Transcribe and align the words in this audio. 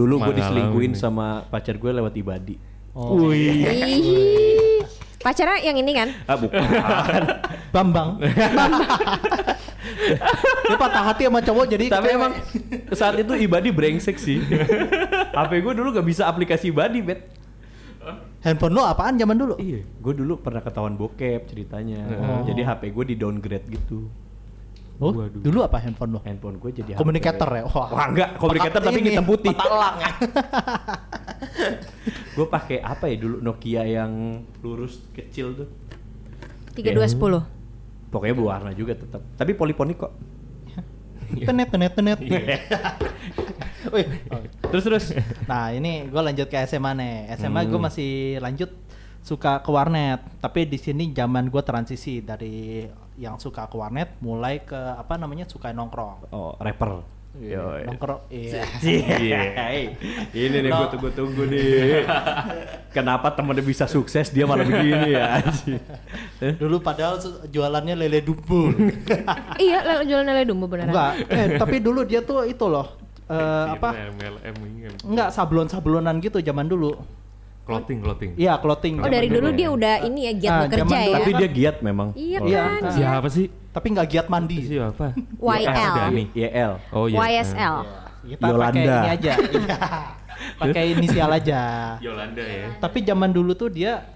Dulu 0.00 0.14
gue 0.24 0.84
ini. 0.88 0.96
sama 0.96 1.44
pacar 1.52 1.76
gue 1.76 1.90
lewat 1.92 2.16
ibadi. 2.16 2.56
Oh. 2.96 3.28
Ih. 3.30 4.80
Pacarnya 5.20 5.60
yang 5.60 5.76
ini 5.76 5.92
kan? 5.92 6.08
Ah 6.24 6.36
bukan. 6.40 6.60
Bambang. 7.76 8.16
Dia 10.64 10.76
patah 10.80 11.12
hati 11.12 11.28
sama 11.28 11.44
cowok 11.44 11.64
jadi 11.76 11.84
Tapi 11.92 12.08
cewek. 12.08 12.16
emang 12.16 12.32
saat 12.96 13.20
itu 13.20 13.32
ibadi 13.36 13.68
brengsek 13.68 14.16
sih. 14.16 14.40
HP 15.36 15.60
gue 15.60 15.72
dulu 15.76 15.92
gak 15.92 16.08
bisa 16.08 16.24
aplikasi 16.24 16.72
ibadi, 16.72 17.04
bet. 17.04 17.20
handphone 18.40 18.72
lu 18.72 18.80
apaan 18.80 19.20
zaman 19.20 19.36
dulu? 19.36 19.60
Iya, 19.60 19.84
gue 19.84 20.14
dulu 20.16 20.40
pernah 20.40 20.64
ketahuan 20.64 20.96
bokep 20.96 21.44
ceritanya. 21.52 22.00
Oh. 22.16 22.48
Jadi 22.48 22.64
HP 22.64 22.88
gue 22.96 23.04
di 23.12 23.16
downgrade 23.20 23.68
gitu. 23.68 24.08
Oh, 25.00 25.16
Waduh. 25.16 25.40
dulu 25.40 25.64
apa 25.64 25.80
handphone 25.80 26.12
lu? 26.12 26.20
Handphone 26.20 26.60
gue 26.60 26.70
jadi 26.76 26.92
Komunikator 26.92 27.48
ya? 27.48 27.64
Wah, 27.64 27.88
Wah 27.88 28.06
enggak, 28.06 28.36
komunikator 28.36 28.84
tapi 28.84 29.00
ini, 29.00 29.08
hitam 29.10 29.24
putih. 29.24 29.56
ya. 29.56 29.56
gue 32.36 32.46
pakai 32.46 32.78
apa 32.80 33.04
ya 33.06 33.16
dulu 33.16 33.36
Nokia 33.40 33.82
yang 33.82 34.42
lurus 34.60 35.00
kecil 35.10 35.56
tuh. 35.56 35.68
Tiga 36.72 36.92
dua 36.92 37.04
sepuluh. 37.04 37.40
Pokoknya 38.08 38.34
berwarna 38.34 38.70
juga 38.72 38.92
tetap. 38.92 39.20
Tapi 39.34 39.50
poliponik 39.54 39.96
kok. 39.98 40.12
tenet 41.32 41.68
tenet 41.70 41.92
tenet. 41.94 42.18
Wih, 43.94 44.04
Terus 44.68 44.82
terus. 44.84 45.04
Nah 45.46 45.70
ini 45.70 46.04
gue 46.04 46.20
lanjut 46.20 46.44
ke 46.44 46.58
SMA 46.66 46.90
nih. 46.92 47.14
SMA 47.38 47.64
gue 47.64 47.72
Hmm. 47.72 47.80
masih 47.80 48.36
lanjut 48.36 48.68
suka 49.20 49.60
ke 49.60 49.70
warnet. 49.70 50.20
Tapi 50.40 50.66
di 50.66 50.78
sini 50.80 51.12
zaman 51.12 51.48
gue 51.48 51.62
transisi 51.62 52.20
dari 52.20 52.84
yang 53.20 53.36
suka 53.36 53.68
ke 53.68 53.76
warnet 53.76 54.16
mulai 54.24 54.64
ke 54.64 54.76
apa 54.76 55.20
namanya 55.20 55.44
suka 55.44 55.70
nongkrong. 55.70 56.32
Oh, 56.32 56.56
rapper. 56.56 57.04
Yoi. 57.30 57.86
Nongkrong. 57.86 58.26
Iya. 58.26 58.66
Iya. 58.82 59.40
Ini 60.34 60.56
nih 60.66 60.70
gue 60.74 60.86
tunggu 60.90 61.10
tunggu 61.14 61.42
nih. 61.46 62.02
Kenapa 62.90 63.30
temennya 63.30 63.62
bisa 63.62 63.86
sukses 63.86 64.34
dia 64.34 64.50
malah 64.50 64.66
begini 64.66 65.14
ya? 65.14 65.38
Dulu 66.60 66.82
padahal 66.82 67.22
jualannya 67.46 67.94
lele 67.94 68.18
dumbo. 68.18 68.74
Iya, 69.62 70.02
jualan 70.02 70.26
lele 70.26 70.42
dumbo 70.42 70.66
beneran. 70.66 70.90
Enggak. 70.90 71.12
Eh 71.30 71.46
tapi 71.54 71.78
dulu 71.78 72.02
dia 72.02 72.18
tuh 72.18 72.42
itu 72.50 72.66
loh. 72.66 72.98
eh, 73.30 73.66
apa? 73.78 73.94
Enggak 75.06 75.30
sablon-sablonan 75.30 76.18
gitu 76.18 76.42
zaman 76.42 76.66
dulu. 76.66 76.98
Clothing, 77.70 77.98
clothing. 78.00 78.30
Iya 78.34 78.52
clothing. 78.58 78.94
Oh 78.98 79.06
dari 79.06 79.28
dulu 79.28 79.46
dulu 79.46 79.48
dia 79.54 79.62
ya. 79.62 79.70
udah 79.70 79.94
ini 80.02 80.20
ya 80.20 80.32
giat 80.34 80.50
Ah, 80.50 80.60
bekerja 80.60 80.82
ya. 80.82 80.98
dulu. 81.00 81.14
Tapi 81.14 81.30
dia 81.32 81.48
giat 81.48 81.76
memang. 81.80 82.08
Iya 82.12 82.38
Kalau- 82.38 82.50
Iya. 82.50 82.62
kan. 82.66 82.92
Siapa 82.92 83.28
sih? 83.30 83.46
Tapi 83.70 83.86
nggak 83.88 84.08
giat 84.08 84.26
mandi. 84.26 84.58
Siapa? 84.60 85.06
YL. 85.36 85.94
YL. 86.32 86.72
Oh 86.90 87.06
iya. 87.06 87.18
YSL. 87.22 87.76
Kita 88.20 88.42
pakai 88.42 88.50
Yolanda. 88.50 88.96
ini 88.98 89.08
aja. 89.08 89.32
Iya. 90.40 90.56
pakai 90.56 90.84
inisial 90.90 91.30
aja. 91.30 91.60
Yolanda 92.00 92.40
ya. 92.40 92.72
Tapi 92.76 92.98
zaman 93.00 93.28
dulu 93.28 93.52
tuh 93.52 93.68
dia 93.68 94.08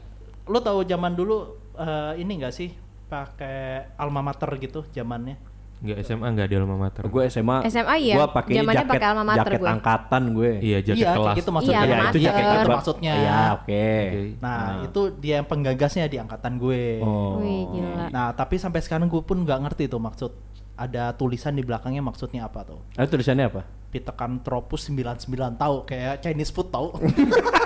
lo 0.45 0.57
tahu 0.59 0.81
zaman 0.83 1.13
dulu 1.13 1.37
eh, 1.75 2.17
ini 2.17 2.41
enggak 2.41 2.51
sih 2.51 2.73
pakai 3.07 3.93
alma 3.95 4.21
mater 4.21 4.49
gitu 4.57 4.89
zamannya. 4.89 5.37
Enggak 5.85 5.99
SMA 6.01 6.27
enggak 6.33 6.47
di 6.49 6.55
alma 6.57 6.77
mater. 6.81 7.03
Gue 7.05 7.29
SMA. 7.29 7.57
SMA 7.69 7.95
iya. 8.01 8.17
Gue 8.17 8.27
pakai 8.33 8.53
jaket, 8.57 8.89
pakai 8.89 9.07
alma 9.13 9.25
mater 9.29 9.45
jaket 9.45 9.61
gue. 9.61 9.69
angkatan 9.69 10.23
gue. 10.33 10.51
Iya, 10.65 10.79
jaket 10.81 11.05
iya, 11.05 11.13
kelas. 11.13 11.37
gitu 11.37 11.51
maksudnya. 11.53 11.81
Iya, 11.85 11.85
Iya, 11.85 12.01
itu 12.09 12.19
jaket 12.25 12.45
itu 12.49 12.71
maksudnya. 12.73 13.13
Iya, 13.13 13.37
oke. 13.61 13.85
Oke. 13.85 14.21
Nah, 14.41 14.61
itu 14.81 15.01
dia 15.21 15.35
yang 15.45 15.47
penggagasnya 15.47 16.05
di 16.09 16.17
angkatan 16.17 16.57
gue. 16.57 17.05
Oh. 17.05 17.37
Wih 17.45 17.69
gila. 17.69 18.09
Nah, 18.09 18.33
tapi 18.33 18.57
sampai 18.57 18.81
sekarang 18.81 19.13
gue 19.13 19.21
pun 19.21 19.45
nggak 19.45 19.61
ngerti 19.69 19.93
tuh 19.93 20.01
maksud 20.01 20.33
ada 20.75 21.13
tulisan 21.15 21.53
di 21.55 21.63
belakangnya 21.63 22.01
maksudnya 22.01 22.49
apa 22.49 22.65
tuh. 22.65 22.81
Ah, 22.97 23.05
tulisannya 23.05 23.45
apa? 23.53 23.63
Pithecanthropus 23.93 24.89
99 24.91 25.29
tahu 25.61 25.85
kayak 25.85 26.25
Chinese 26.25 26.51
food 26.51 26.73
tahu. 26.73 26.97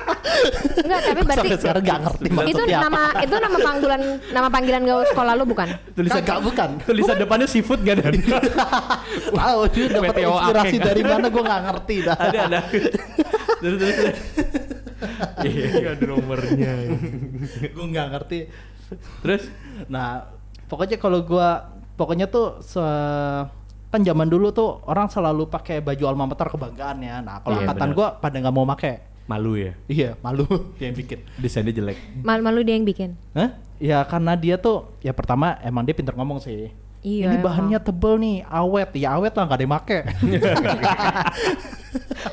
Enggak, 0.79 1.01
tapi 1.03 1.21
berarti 1.23 1.49
Sampai 1.49 1.59
sekarang 1.59 1.83
nggak 1.83 2.01
ngerti 2.07 2.29
itu 2.49 2.63
nama 2.69 3.03
itu 3.19 3.35
nama 3.37 3.59
panggilan 3.59 4.01
nama 4.31 4.49
panggilan 4.49 4.83
gaul 4.85 5.05
sekolah 5.07 5.33
lu 5.35 5.45
bukan? 5.45 5.69
Tulisan 5.93 6.23
Kagak, 6.23 6.39
bukan. 6.43 6.69
Tulisan 6.83 7.17
depannya 7.17 7.47
seafood 7.47 7.81
gak 7.83 7.99
ada? 7.99 8.11
Tahu 9.29 9.61
dia 9.75 9.87
dapat 9.91 10.15
inspirasi 10.19 10.77
dari 10.79 11.03
mana 11.03 11.27
gue 11.29 11.43
nggak 11.43 11.63
ngerti 11.67 11.97
dah. 12.03 12.17
ada 12.17 12.39
ada. 12.47 12.61
Terus 13.59 13.77
terus. 13.77 13.95
terus. 13.97 14.19
Iya, 15.43 15.67
ada 15.99 16.05
nomornya. 16.07 16.73
gue 17.67 17.87
nggak 17.91 18.07
ngerti. 18.15 18.39
Terus 19.23 19.43
Nah, 19.87 20.27
pokoknya 20.67 20.97
kalau 20.97 21.23
gua 21.23 21.71
pokoknya 21.95 22.27
tuh 22.27 22.63
se 22.63 22.83
kan 23.89 24.05
zaman 24.05 24.29
dulu 24.29 24.53
tuh 24.53 24.85
orang 24.85 25.09
selalu 25.09 25.49
pakai 25.49 25.81
baju 25.81 26.05
alma 26.07 26.29
mater 26.29 26.47
kebanggaannya. 26.47 27.15
Nah, 27.25 27.37
kalau 27.41 27.57
Iya, 27.57 27.61
angkatan 27.67 27.89
benar. 27.89 27.97
gua 27.97 28.09
pada 28.21 28.37
nggak 28.37 28.55
mau 28.55 28.67
pakai. 28.69 28.95
Malu 29.29 29.55
ya. 29.55 29.73
Iya, 29.87 30.17
malu 30.19 30.49
dia 30.77 30.89
yang 30.89 30.97
bikin. 30.97 31.21
Desainnya 31.37 31.71
jelek. 31.71 31.99
Malu-malu 32.21 32.65
dia 32.65 32.75
yang 32.75 32.83
bikin. 32.83 33.13
Hah? 33.33 33.55
Ya 33.79 34.03
karena 34.03 34.35
dia 34.35 34.57
tuh 34.57 34.91
ya 34.99 35.13
pertama 35.13 35.55
emang 35.61 35.85
dia 35.85 35.93
pinter 35.93 36.11
ngomong 36.13 36.41
sih. 36.41 36.73
Iya, 36.99 37.31
Ini 37.31 37.39
emang. 37.39 37.47
bahannya 37.47 37.79
tebel 37.79 38.19
nih, 38.19 38.37
awet. 38.43 38.91
Ya 38.97 39.15
awet 39.15 39.31
lah 39.31 39.47
nggak 39.47 39.55
ada 39.55 39.63
yang 39.63 39.71
make. 39.71 39.99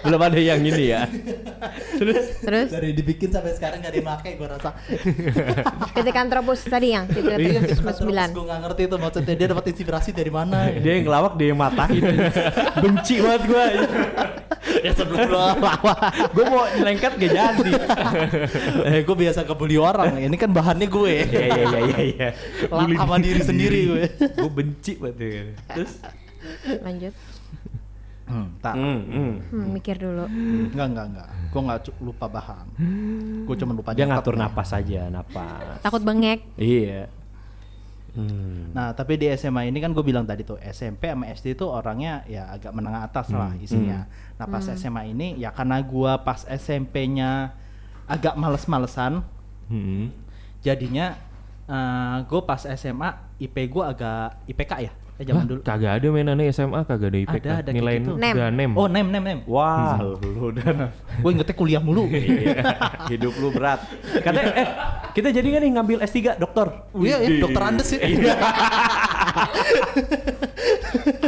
Belum 0.01 0.17
ada 0.19 0.35
yang 0.35 0.57
ini 0.59 0.89
ya. 0.89 1.06
Terus 2.01 2.41
Terus 2.41 2.67
Dari 2.69 2.89
dibikin 2.91 3.29
sampai 3.29 3.53
sekarang 3.53 3.77
nggak 3.79 3.94
ada 3.94 3.97
yang 3.97 4.07
make 4.09 4.31
gua 4.35 4.47
rasa. 4.57 4.69
Pithecanthropus 5.94 6.66
tadi 6.66 6.88
yang 6.91 7.06
Iya, 7.07 7.62
Pithecanthropus 7.62 8.01
99. 8.01 8.35
gue 8.35 8.44
nggak 8.44 8.59
ngerti 8.66 8.81
tuh 8.85 8.97
maksudnya 8.97 9.33
dia 9.35 9.47
dapat 9.47 9.66
inspirasi 9.69 10.09
dari 10.12 10.31
mana. 10.33 10.57
dia 10.73 10.91
yang 10.97 11.06
ngelawak 11.06 11.33
dia 11.35 11.47
yang 11.53 11.59
matahin. 11.62 12.03
Benci 12.81 13.16
banget 13.22 13.41
gue. 13.45 13.66
Ya 14.85 14.91
sebelum 14.94 15.28
lawan. 15.34 15.57
gue 16.29 16.46
mau 16.46 16.63
nyelengkat 16.78 17.12
gak 17.18 17.31
jadi. 17.34 17.72
eh 18.85 19.00
gue 19.01 19.16
biasa 19.18 19.41
kebuli 19.41 19.81
orang. 19.81 20.22
Ini 20.22 20.38
kan 20.38 20.53
bahannya 20.53 20.85
gue. 20.85 21.13
Iya 21.25 21.46
iya 21.50 21.79
iya 21.81 22.00
iya. 22.06 22.29
Lah, 22.73 22.85
sama 22.85 23.18
diri 23.18 23.41
sendiri 23.41 23.79
gue. 23.90 24.03
gue 24.38 24.51
benci 24.51 24.94
banget 25.01 25.18
ya. 25.22 25.44
Terus 25.74 25.94
Lanjut. 26.85 27.13
Hmm, 28.25 28.57
tak. 28.57 28.74
hmm, 28.74 29.00
hmm. 29.06 29.34
Hmm, 29.53 29.66
mikir 29.69 30.01
dulu. 30.01 30.25
Enggak, 30.25 30.88
enggak, 30.90 31.06
enggak. 31.13 31.29
Gue 31.53 31.62
enggak 31.62 31.79
lupa 32.01 32.25
bahan. 32.25 32.66
Gue 33.45 33.56
cuma 33.62 33.72
lupa 33.78 33.94
dia 33.94 34.06
ngatur 34.09 34.34
nih. 34.34 34.41
napas 34.50 34.69
aja, 34.74 35.01
napas. 35.13 35.78
Takut 35.85 36.01
bengek. 36.01 36.41
Iya. 36.57 37.06
Hmm. 38.16 38.72
Nah, 38.72 38.96
tapi 38.96 39.20
di 39.20 39.28
SMA 39.36 39.68
ini 39.68 39.84
kan 39.84 39.92
gue 39.92 40.00
bilang 40.00 40.24
tadi 40.24 40.48
tuh 40.48 40.56
SMP 40.64 41.12
sama 41.12 41.28
SD 41.36 41.59
tuh 41.59 41.68
orangnya 41.68 42.24
ya 42.31 42.48
agak 42.48 42.72
menengah 42.72 43.03
atas 43.03 43.28
lah 43.36 43.52
isinya. 43.59 44.08
Nah, 44.40 44.46
pas 44.48 44.64
SMA 44.64 45.12
ini 45.12 45.36
ya 45.36 45.52
karena 45.52 45.84
gua 45.84 46.24
pas 46.24 46.48
SMP-nya 46.48 47.52
agak 48.08 48.40
males-malesan, 48.40 49.20
Hmm. 49.68 50.16
jadinya 50.64 51.20
gue 52.24 52.42
pas 52.46 52.62
SMA 52.64 53.09
IP 53.42 53.68
gue 53.68 53.84
agak 53.84 54.40
IPK 54.48 54.72
ya, 54.86 54.94
ya 55.16 55.24
zaman 55.31 55.44
Hah, 55.44 55.48
dulu. 55.48 55.59
Kagak 55.64 55.92
ada 55.96 56.08
mainannya 56.12 56.52
SMA, 56.52 56.80
kagak 56.84 57.08
ada 57.08 57.20
IPK. 57.24 57.46
Ada, 57.48 57.52
ada 57.64 57.72
Nilai 57.72 57.96
gitu. 58.03 58.20
Nem. 58.20 58.34
udah 58.36 58.48
nem. 58.52 58.72
Oh, 58.76 58.88
nem 58.92 59.08
nem 59.08 59.24
nem. 59.24 59.40
Wah, 59.48 59.96
lu 60.20 60.52
dan 60.52 60.92
gue 61.24 61.30
ingetnya 61.31 61.56
kuliah 61.56 61.80
mulu. 61.80 62.12
Iya, 62.12 62.59
hidup 63.16 63.34
lu 63.40 63.48
berat. 63.56 63.80
Katanya 64.20 64.52
eh 64.59 64.68
kita 65.16 65.31
jadi 65.31 65.48
nggak 65.48 65.62
nih 65.64 65.72
ngambil 65.80 65.98
S3 66.04 66.36
dokter? 66.36 66.68
Iya, 67.00 67.18
ya, 67.24 67.30
dokter 67.40 67.62
Andes 67.64 67.88
sih. 67.88 68.00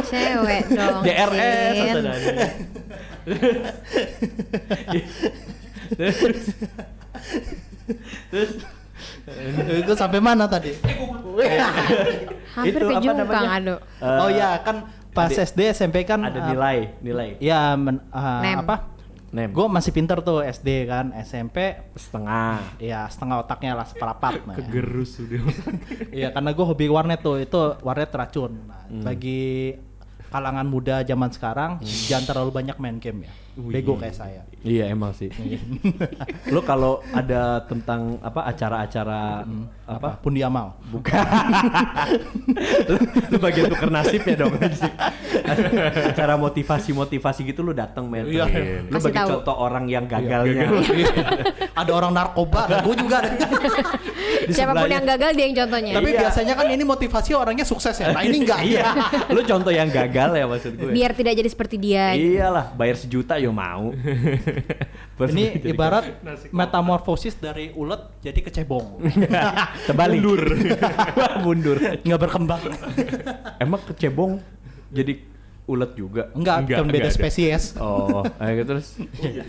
Cewek 0.08 0.62
dong. 0.68 1.00
DRS 1.04 1.76
atau 1.80 2.00
ada. 2.04 2.46
Terus 8.28 8.52
gue 9.84 9.96
sampai 9.96 10.20
mana 10.20 10.44
tadi? 10.44 10.76
Hampir 12.58 12.80
Itu 12.80 12.86
ke 12.88 12.94
apa 12.98 13.12
namanya? 13.14 13.50
ado. 13.54 13.76
Eh, 13.98 14.18
oh 14.18 14.28
ya, 14.28 14.50
kan 14.60 14.76
pas 15.10 15.28
ada- 15.28 15.40
SD 15.40 15.60
SMP 15.70 16.02
kan 16.02 16.20
ada 16.20 16.38
uh, 16.38 16.46
nilai, 16.48 16.76
nilai. 16.98 17.28
Ya 17.38 17.74
men, 17.74 18.02
uh, 18.08 18.40
Nem. 18.40 18.58
apa? 18.62 18.76
Nem. 19.28 19.52
Gue 19.52 19.66
masih 19.68 19.92
pinter 19.92 20.16
tuh 20.18 20.40
SD 20.40 20.86
kan, 20.86 21.12
SMP 21.20 21.76
setengah. 21.92 22.64
ya 22.78 23.04
setengah 23.06 23.36
otaknya 23.38 23.72
lah 23.74 23.84
seperapat. 23.84 24.40
Nah. 24.46 24.56
Kegerus 24.56 25.20
udah. 25.20 25.42
Iya 26.18 26.32
karena 26.32 26.50
gue 26.50 26.64
hobi 26.64 26.86
warnet 26.88 27.20
tuh, 27.20 27.36
itu 27.36 27.56
warnet 27.80 28.08
racun. 28.10 28.56
Nah, 28.64 28.76
Hmm. 28.88 29.04
Bagi 29.04 29.76
kalangan 30.28 30.64
muda 30.64 31.00
zaman 31.02 31.28
sekarang 31.28 31.76
jangan 31.80 32.24
terlalu 32.26 32.50
banyak 32.54 32.76
main 32.76 32.96
game 32.96 33.24
ya. 33.24 33.32
Bego 33.58 33.98
kayak 33.98 34.14
saya. 34.14 34.42
Iya 34.58 34.86
emang 34.88 35.10
sih. 35.10 35.26
lu 36.54 36.62
kalau 36.62 37.02
ada 37.10 37.58
tentang 37.66 38.14
apa 38.20 38.46
acara-acara 38.46 39.42
apa? 39.82 39.96
Apa? 39.98 40.08
Pun 40.20 40.30
di 40.30 40.42
amal. 40.42 40.78
Bukan. 40.88 41.18
lu, 42.86 42.96
lu 43.34 43.36
bagian 43.38 43.66
tuker 43.66 43.90
nasibnya 43.90 44.34
dong. 44.36 44.54
acara 46.10 46.34
motivasi-motivasi 46.36 47.40
gitu 47.46 47.60
lu 47.62 47.72
dateng 47.72 48.06
men. 48.06 48.26
Iya. 48.26 48.46
Lu 48.86 48.94
Kasih 48.94 49.10
bagi 49.10 49.18
tahu. 49.18 49.28
contoh 49.40 49.56
orang 49.56 49.84
yang 49.86 50.04
gagalnya. 50.06 50.66
ada 51.74 51.90
orang 51.90 52.12
narkoba, 52.14 52.62
gue 52.82 52.94
juga. 52.94 53.16
ada. 53.22 53.34
Di 54.44 54.52
Siapa 54.54 54.70
pun 54.72 54.86
sebelahnya. 54.86 54.94
yang 54.94 55.04
gagal 55.06 55.30
dia 55.34 55.44
yang 55.44 55.56
contohnya. 55.58 55.92
Tapi 55.98 56.08
Iya. 56.08 56.20
biasanya 56.22 56.52
kan 56.54 56.66
ini 56.68 56.84
motivasi 56.84 57.30
orangnya 57.32 57.66
sukses 57.66 57.96
ya. 57.96 58.12
Nah 58.12 58.22
ini 58.22 58.36
enggak. 58.44 58.60
iya. 58.64 58.86
Lu 59.28 59.40
contoh 59.42 59.72
yang 59.72 59.88
gagal 59.88 60.30
ya 60.34 60.44
maksud 60.46 60.72
gue. 60.74 60.90
Biar 60.92 61.12
tidak 61.12 61.32
jadi 61.34 61.48
seperti 61.48 61.76
dia. 61.76 62.12
Iyalah, 62.14 62.70
bayar 62.72 62.96
sejuta 62.96 63.34
ya 63.36 63.47
juga 63.48 63.56
mau. 63.56 63.86
Ini 65.32 65.44
ibarat 65.64 66.20
metamorfosis 66.52 67.34
dari 67.40 67.72
ulet 67.72 68.20
jadi 68.20 68.40
kecebong. 68.44 69.00
terbalik. 69.88 70.20
Mundur. 70.20 70.42
Mundur. 71.44 71.76
Nggak 72.04 72.20
berkembang. 72.20 72.62
Emang 73.56 73.80
kecebong 73.88 74.38
jadi 74.92 75.24
ulet 75.68 75.92
juga. 75.96 76.32
Enggak, 76.32 76.56
Enggak, 76.64 76.78
kan 76.80 76.86
beda 76.88 76.96
enggak 77.08 77.12
ada. 77.12 77.16
spesies. 77.16 77.64
Oh, 77.76 78.24
ayo 78.40 78.62
terus. 78.64 78.96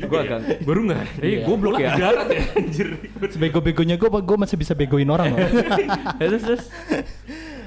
Gua 0.03 0.19
agak 0.23 0.63
Baru 0.67 0.83
nggak? 0.87 1.03
Eh, 1.23 1.43
goblok 1.47 1.79
ya. 1.79 1.95
Darat 1.95 2.27
ya 2.31 2.43
anjir. 2.59 2.87
Sebego-begonya 3.31 3.95
gue, 3.95 4.09
gue 4.11 4.37
masih 4.39 4.55
bisa 4.59 4.75
begoin 4.75 5.07
orang 5.07 5.31
loh. 5.31 5.47
terus 6.19 6.41
terus. 6.43 6.63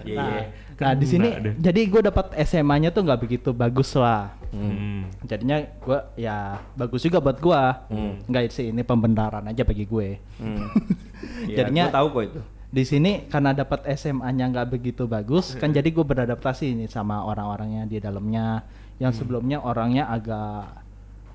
Iya. 0.05 0.12
Iya. 0.12 0.19
nah 0.19 0.62
di 0.93 1.06
sini, 1.06 1.29
jadi 1.56 1.81
gue 1.87 2.02
dapat 2.02 2.34
SMA-nya 2.43 2.90
tuh 2.90 3.06
nggak 3.06 3.20
begitu 3.23 3.55
bagus 3.55 3.94
lah. 3.94 4.34
Hmm. 4.52 5.08
Jadinya 5.25 5.62
gue 5.62 5.99
ya 6.19 6.58
bagus 6.75 7.00
juga 7.00 7.23
buat 7.23 7.38
gue. 7.38 7.62
Hmm. 7.88 8.12
Nggak 8.26 8.50
sih 8.50 8.69
ini 8.69 8.82
pembenaran 8.82 9.46
aja 9.46 9.62
bagi 9.62 9.87
gue. 9.87 10.19
Hmm. 10.43 10.67
Iya, 11.43 11.67
Jadinya- 11.67 11.87
gua 11.90 11.96
tahu 12.02 12.06
kok 12.11 12.23
itu. 12.26 12.40
Di 12.73 12.82
sini 12.82 13.12
karena 13.31 13.50
dapat 13.55 13.87
SMA-nya 13.94 14.50
nggak 14.50 14.69
begitu 14.75 15.06
bagus, 15.06 15.55
kan 15.55 15.70
jadi 15.70 15.87
gue 15.87 16.02
beradaptasi 16.02 16.73
nih 16.73 16.88
sama 16.90 17.23
orang-orangnya 17.23 17.87
di 17.87 17.99
dalamnya. 18.02 18.62
Yang 18.99 19.23
sebelumnya 19.23 19.58
orangnya 19.62 20.06
agak 20.06 20.82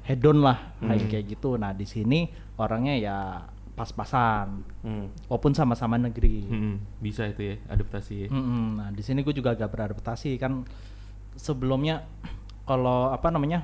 hedon 0.07 0.39
lah, 0.43 0.75
kayak 0.79 1.07
kayak 1.11 1.25
gitu. 1.35 1.59
Nah 1.59 1.75
di 1.75 1.83
sini 1.83 2.31
orangnya 2.57 2.95
ya 2.95 3.17
pas-pasan, 3.77 4.65
Hmm. 4.81 5.05
walaupun 5.29 5.53
sama-sama 5.53 5.95
negeri. 5.95 6.41
Hmm, 6.43 6.81
Bisa 6.97 7.29
itu 7.29 7.45
ya 7.45 7.55
adaptasi 7.69 8.25
ya. 8.25 8.27
Mm-mm. 8.27 8.75
Nah 8.75 8.89
di 8.89 8.99
sini 8.99 9.21
gue 9.21 9.31
juga 9.31 9.53
agak 9.53 9.69
beradaptasi 9.69 10.33
kan 10.35 10.65
sebelumnya 11.37 12.01
kalau 12.65 13.13
apa 13.13 13.29
namanya 13.29 13.61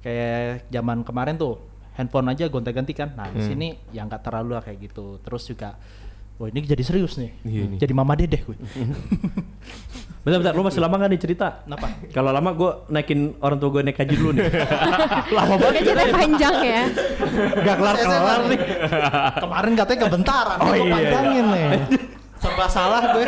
kayak 0.00 0.68
zaman 0.68 1.00
kemarin 1.00 1.34
tuh 1.34 1.56
handphone 1.96 2.28
aja 2.28 2.44
gonta-ganti 2.46 2.92
kan. 2.92 3.16
Nah 3.16 3.32
di 3.32 3.40
Hmm. 3.40 3.48
sini 3.48 3.68
ya 3.90 4.04
nggak 4.04 4.20
terlalu 4.22 4.50
lah 4.52 4.62
kayak 4.62 4.78
gitu. 4.84 5.16
Terus 5.18 5.48
juga, 5.48 5.80
wah 6.34 6.48
ini 6.48 6.58
jadi 6.60 6.82
serius 6.82 7.14
nih. 7.14 7.30
Iya 7.42 7.62
nih. 7.70 7.78
Jadi 7.78 7.92
mama 7.92 8.12
dedeh 8.14 8.40
gue. 8.40 8.56
Bentar, 10.24 10.40
bentar, 10.40 10.54
lu 10.56 10.64
masih 10.64 10.80
lama 10.80 10.96
gak 10.96 11.10
nih 11.12 11.20
cerita? 11.20 11.48
Kenapa? 11.68 11.84
Kalau 12.08 12.32
lama 12.32 12.56
gue 12.56 12.70
naikin 12.88 13.36
orang 13.44 13.60
tua 13.60 13.68
gue 13.68 13.84
naik 13.84 14.00
haji 14.00 14.14
dulu 14.16 14.30
nih. 14.32 14.48
lama 15.36 15.54
banget. 15.60 15.68
Oke 15.68 15.80
ceritanya 15.84 16.14
panjang 16.16 16.56
ya. 16.64 16.82
Gak 17.60 17.76
kelar-kelar 17.76 18.40
nih. 18.48 18.58
Kemarin 19.36 19.72
katanya 19.76 20.00
kebentaran, 20.08 20.56
Oh, 20.64 20.72
gue 20.72 20.80
iya, 20.80 20.92
panjangin 20.96 21.44
nih. 21.44 21.68
Serba 22.40 22.66
salah 22.72 23.02
gue. 23.12 23.24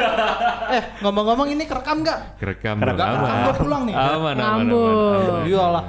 Eh 0.73 0.83
ngomong-ngomong 1.05 1.49
ini 1.53 1.69
kerekam 1.69 2.01
nggak? 2.01 2.41
Kerekam 2.41 2.81
Kerekam. 2.81 2.97
dong, 2.97 3.21
aman. 3.21 3.37
Gua 3.45 3.55
pulang 3.61 3.83
nih. 3.85 3.95
Aman, 3.95 4.35
aman, 4.41 4.65
aman, 4.65 5.45
Iyalah, 5.45 5.85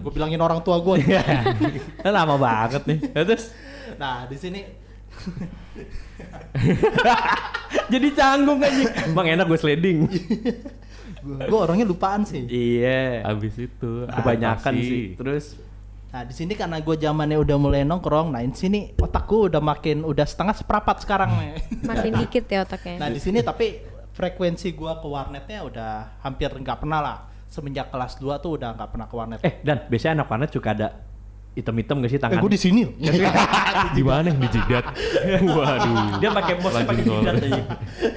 gue 0.00 0.12
bilangin 0.16 0.40
orang 0.40 0.64
tua 0.64 0.80
gue. 0.80 0.96
Kan 2.00 2.12
lama 2.24 2.40
banget 2.40 2.88
nih. 2.88 2.98
Ya, 3.12 3.20
Terus 3.20 3.52
nah 4.00 4.24
di 4.24 4.40
sini 4.40 4.64
jadi 7.92 8.08
canggung 8.14 8.60
aja. 8.60 8.84
Bang 9.12 9.26
enak 9.28 9.46
gue 9.46 9.58
sliding. 9.58 9.98
gue 11.22 11.58
orangnya 11.58 11.84
lupaan 11.84 12.24
sih. 12.24 12.46
iya. 12.48 13.22
Abis 13.22 13.54
itu 13.58 14.06
Kebanyakan 14.06 14.72
adaptasi. 14.74 14.88
sih. 14.88 15.04
Terus 15.14 15.46
Nah 16.08 16.24
di 16.24 16.32
sini 16.32 16.56
karena 16.56 16.80
gue 16.80 16.96
zamannya 16.96 17.36
udah 17.36 17.56
mulai 17.60 17.84
nongkrong, 17.84 18.32
nah 18.32 18.40
di 18.40 18.48
sini 18.56 18.96
otakku 18.96 19.52
udah 19.52 19.60
makin 19.60 20.08
udah 20.08 20.24
setengah 20.24 20.56
seperempat 20.56 21.04
sekarang 21.04 21.28
nih. 21.36 21.52
Makin 21.92 22.12
dikit 22.16 22.48
ya 22.48 22.64
otaknya. 22.64 22.96
nah 22.96 23.08
di 23.12 23.20
sini 23.20 23.44
tapi 23.44 23.84
frekuensi 24.16 24.72
gue 24.72 24.88
ke 24.88 25.04
warnetnya 25.04 25.68
udah 25.68 25.92
hampir 26.24 26.48
nggak 26.48 26.80
pernah 26.80 27.00
lah. 27.04 27.18
Semenjak 27.48 27.92
kelas 27.92 28.16
2 28.20 28.40
tuh 28.40 28.56
udah 28.56 28.72
nggak 28.72 28.88
pernah 28.88 29.04
ke 29.04 29.14
warnet. 29.20 29.38
eh 29.44 29.60
dan 29.60 29.84
biasanya 29.84 30.24
anak 30.24 30.32
warnet 30.32 30.48
suka 30.48 30.72
ada 30.72 30.88
item-item 31.58 31.96
gak 32.00 32.10
sih 32.10 32.18
tangan? 32.18 32.38
gue 32.38 32.50
di 32.50 32.60
sini. 32.60 32.80
loh. 32.82 32.94
Di 33.96 34.02
mana 34.02 34.26
yang 34.26 34.38
di 34.38 34.48
jidat? 34.48 34.84
Waduh. 35.44 36.18
Dia 36.18 36.30
pakai 36.30 36.54
mouse 36.56 36.78
pakai 36.80 37.02
jidat 37.02 37.34
aja. 37.38 37.62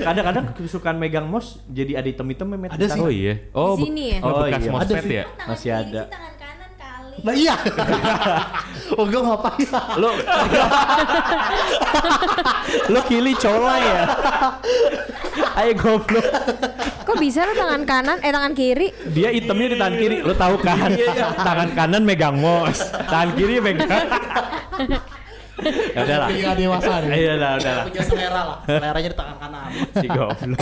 Kadang-kadang 0.01 0.45
kesukaan 0.53 0.97
megang 0.97 1.25
mouse 1.25 1.59
jadi 1.65 1.97
ada 1.97 2.07
item-item 2.07 2.47
memet 2.49 2.69
Ada 2.71 2.85
sih. 2.87 3.01
Oh 3.01 3.09
iya. 3.09 3.33
Oh, 3.51 3.73
Di 3.73 3.85
sini 3.85 4.03
ya? 4.11 4.17
Oh, 4.21 4.29
Oh 4.31 4.43
bekas 4.43 4.61
iya. 4.61 4.71
Ada 4.73 4.93
sih. 4.95 5.11
ya? 5.11 5.25
Masih 5.45 5.69
ada. 5.71 6.01
tangan 6.05 6.11
kanan 6.11 6.30
kali. 7.11 7.25
Nah 7.27 7.33
iya. 7.35 7.55
oh 8.97 9.05
gue 9.05 9.21
ngapain? 9.21 9.67
Lo 9.99 10.09
Lo 12.89 12.99
kili 13.05 13.33
cola 13.35 13.75
ya? 13.77 14.03
Ayo 15.59 15.71
goblok. 15.75 16.25
Kok 17.03 17.17
bisa 17.19 17.43
lo 17.43 17.53
tangan 17.55 17.83
kanan 17.83 18.17
eh 18.23 18.31
tangan 18.31 18.53
kiri? 18.55 18.87
Dia 19.11 19.29
itemnya 19.35 19.67
di 19.75 19.77
tangan 19.77 19.95
kiri, 19.99 20.17
lo 20.23 20.33
tahu 20.35 20.55
kan? 20.63 20.91
tangan 21.43 21.69
kanan 21.75 22.03
megang 22.07 22.39
mouse, 22.39 22.87
tangan 23.07 23.35
kiri 23.35 23.59
megang. 23.59 24.07
ya 25.95 26.01
udah 26.07 26.17
lah. 26.25 26.29
Iya 26.31 26.51
dewasa 26.57 26.93
nih. 27.05 27.09
Iya 27.11 27.33
lah, 27.37 27.51
udah 27.59 27.73
lah. 27.75 27.85
Punya 27.85 28.03
selera 28.07 28.41
lah. 28.47 28.57
Seleranya 28.65 29.09
di 29.11 29.17
tangan 29.17 29.37
kanan. 29.37 29.69
Si 29.91 30.07
goblok. 30.07 30.59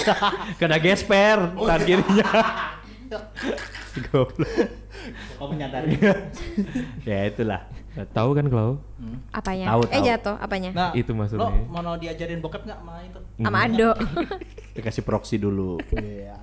Kena 0.60 0.78
gesper 0.81 1.38
tangan 1.54 1.81
kirinya. 1.86 2.30
Goblok. 4.11 4.50
Kau 5.35 5.47
menyadari. 5.50 5.97
ya 7.03 7.25
itulah. 7.25 7.65
Tahu 8.13 8.29
kan 8.38 8.45
Klau? 8.47 8.79
Apanya? 9.33 9.65
Tahu, 9.75 9.81
eh 9.89 9.97
tahu. 9.97 10.06
jatuh 10.06 10.35
apanya? 10.39 10.69
Nah, 10.71 10.91
Itu 10.94 11.11
maksudnya. 11.17 11.50
Lo 11.50 11.81
mau 11.81 11.97
diajarin 11.97 12.39
bokep 12.39 12.63
nggak 12.63 12.79
sama 12.79 12.94
itu? 13.03 13.19
Sama 13.41 13.59
Ado. 13.65 13.89
Dikasih 14.77 15.03
proxy 15.09 15.35
dulu. 15.35 15.81
Iya. 15.91 16.38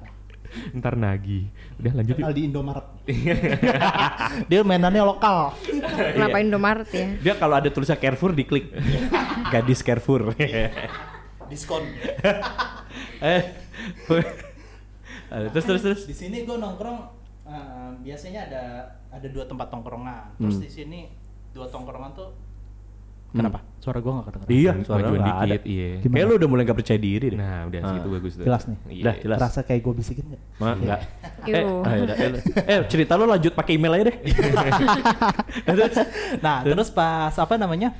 Ntar 0.72 0.96
nagih. 0.96 1.48
Udah 1.80 1.92
lanjut. 1.96 2.16
Kenal 2.16 2.34
di 2.34 2.42
Indomaret. 2.48 2.86
Dia 4.50 4.60
mainannya 4.64 5.04
lokal. 5.04 5.52
Kenapa 6.12 6.36
Indomaret 6.40 6.88
ya? 6.90 7.08
Dia 7.20 7.34
kalau 7.36 7.60
ada 7.60 7.68
tulisan 7.68 7.96
Carrefour 7.96 8.32
diklik. 8.32 8.72
Gadis 9.52 9.80
Carrefour. 9.84 10.32
Diskon. 11.46 11.82
eh. 13.22 13.42
Aduh, 15.28 15.50
terus 15.50 15.64
terus 15.64 15.82
terus. 15.82 16.00
Di 16.04 16.14
sini 16.14 16.42
gue 16.42 16.56
nongkrong 16.56 16.98
eh, 17.44 17.90
biasanya 18.02 18.40
ada 18.46 18.62
ada 19.08 19.26
dua 19.26 19.44
tempat 19.44 19.66
tongkrongan. 19.68 20.34
Terus 20.36 20.56
Hmm. 20.56 20.64
di 20.64 20.70
sini 20.70 21.00
dua 21.50 21.66
tongkrongan 21.66 22.12
tuh 22.12 22.30
Kenapa? 23.26 23.60
Suara 23.84 24.00
gue 24.00 24.08
gak 24.08 24.26
kedengeran. 24.32 24.48
Iya, 24.48 24.72
suara 24.80 25.08
ada. 25.12 25.44
dikit, 25.44 25.62
iya. 25.68 25.88
Kayak 26.00 26.24
lu 26.24 26.34
udah 26.40 26.48
mulai 26.48 26.62
gak 26.64 26.78
percaya 26.78 26.96
diri 26.96 27.26
deh. 27.28 27.36
Nah, 27.36 27.68
udah 27.68 27.78
Ah. 27.78 27.90
situ 27.92 28.08
bagus 28.08 28.32
tuh. 28.32 28.44
Jelas 28.48 28.62
nih? 28.64 28.78
Iya. 28.88 29.02
Udah, 29.02 29.14
jelas. 29.20 29.38
Rasa 29.44 29.60
kayak 29.60 29.80
gue 29.82 29.92
bisikin 29.92 30.24
gak? 30.30 30.42
Ma, 30.56 30.72
enggak. 30.72 31.00
Eh, 31.52 31.60
ah, 31.60 31.92
yaudah, 31.92 32.16
yaudah. 32.16 32.42
eh, 32.64 32.78
cerita 32.88 33.12
lu 33.14 33.28
lanjut 33.28 33.52
pakai 33.52 33.76
email 33.76 33.92
aja 33.92 34.04
deh. 34.08 34.16
Nah, 36.40 36.56
terus 36.64 36.88
pas 36.88 37.34
apa 37.34 37.54
namanya? 37.56 37.92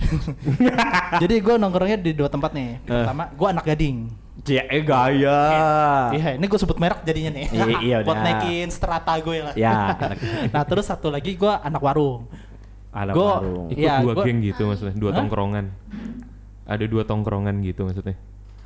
Jadi 1.22 1.34
gue 1.38 1.54
nongkrongnya 1.56 1.98
di 2.00 2.12
dua 2.16 2.28
tempat 2.28 2.50
nih. 2.52 2.80
Pertama, 2.80 3.28
gue 3.28 3.48
anak 3.50 3.64
gading. 3.66 4.08
Eh 4.42 4.82
gaya. 4.82 5.40
Iya, 6.10 6.28
ini 6.34 6.44
gue 6.44 6.56
sebut 6.56 6.76
merek 6.76 7.02
jadinya 7.02 7.30
nih. 7.32 7.46
Iya, 7.46 7.64
iya, 7.78 7.96
Buat 8.06 8.16
udah. 8.16 8.24
naikin 8.24 8.68
strata 8.68 9.12
gue 9.16 9.36
lah. 9.42 9.54
Ya, 9.54 9.92
anak, 10.00 10.18
nah, 10.48 10.62
terus 10.64 10.86
satu 10.86 11.08
lagi 11.08 11.34
gue 11.34 11.52
anak 11.52 11.78
warung. 11.78 12.24
anak 12.90 13.14
Gua- 13.14 13.38
warung. 13.38 13.66
Ikut 13.68 13.78
Iya, 13.80 13.94
dua 14.00 14.14
gua- 14.14 14.24
geng 14.24 14.38
gitu 14.40 14.62
maksudnya, 14.64 14.94
dua 14.94 15.10
Hah? 15.10 15.18
tongkrongan. 15.20 15.66
Ada 16.64 16.84
dua 16.84 17.02
tongkrongan 17.04 17.54
gitu 17.60 17.84
maksudnya. 17.84 18.16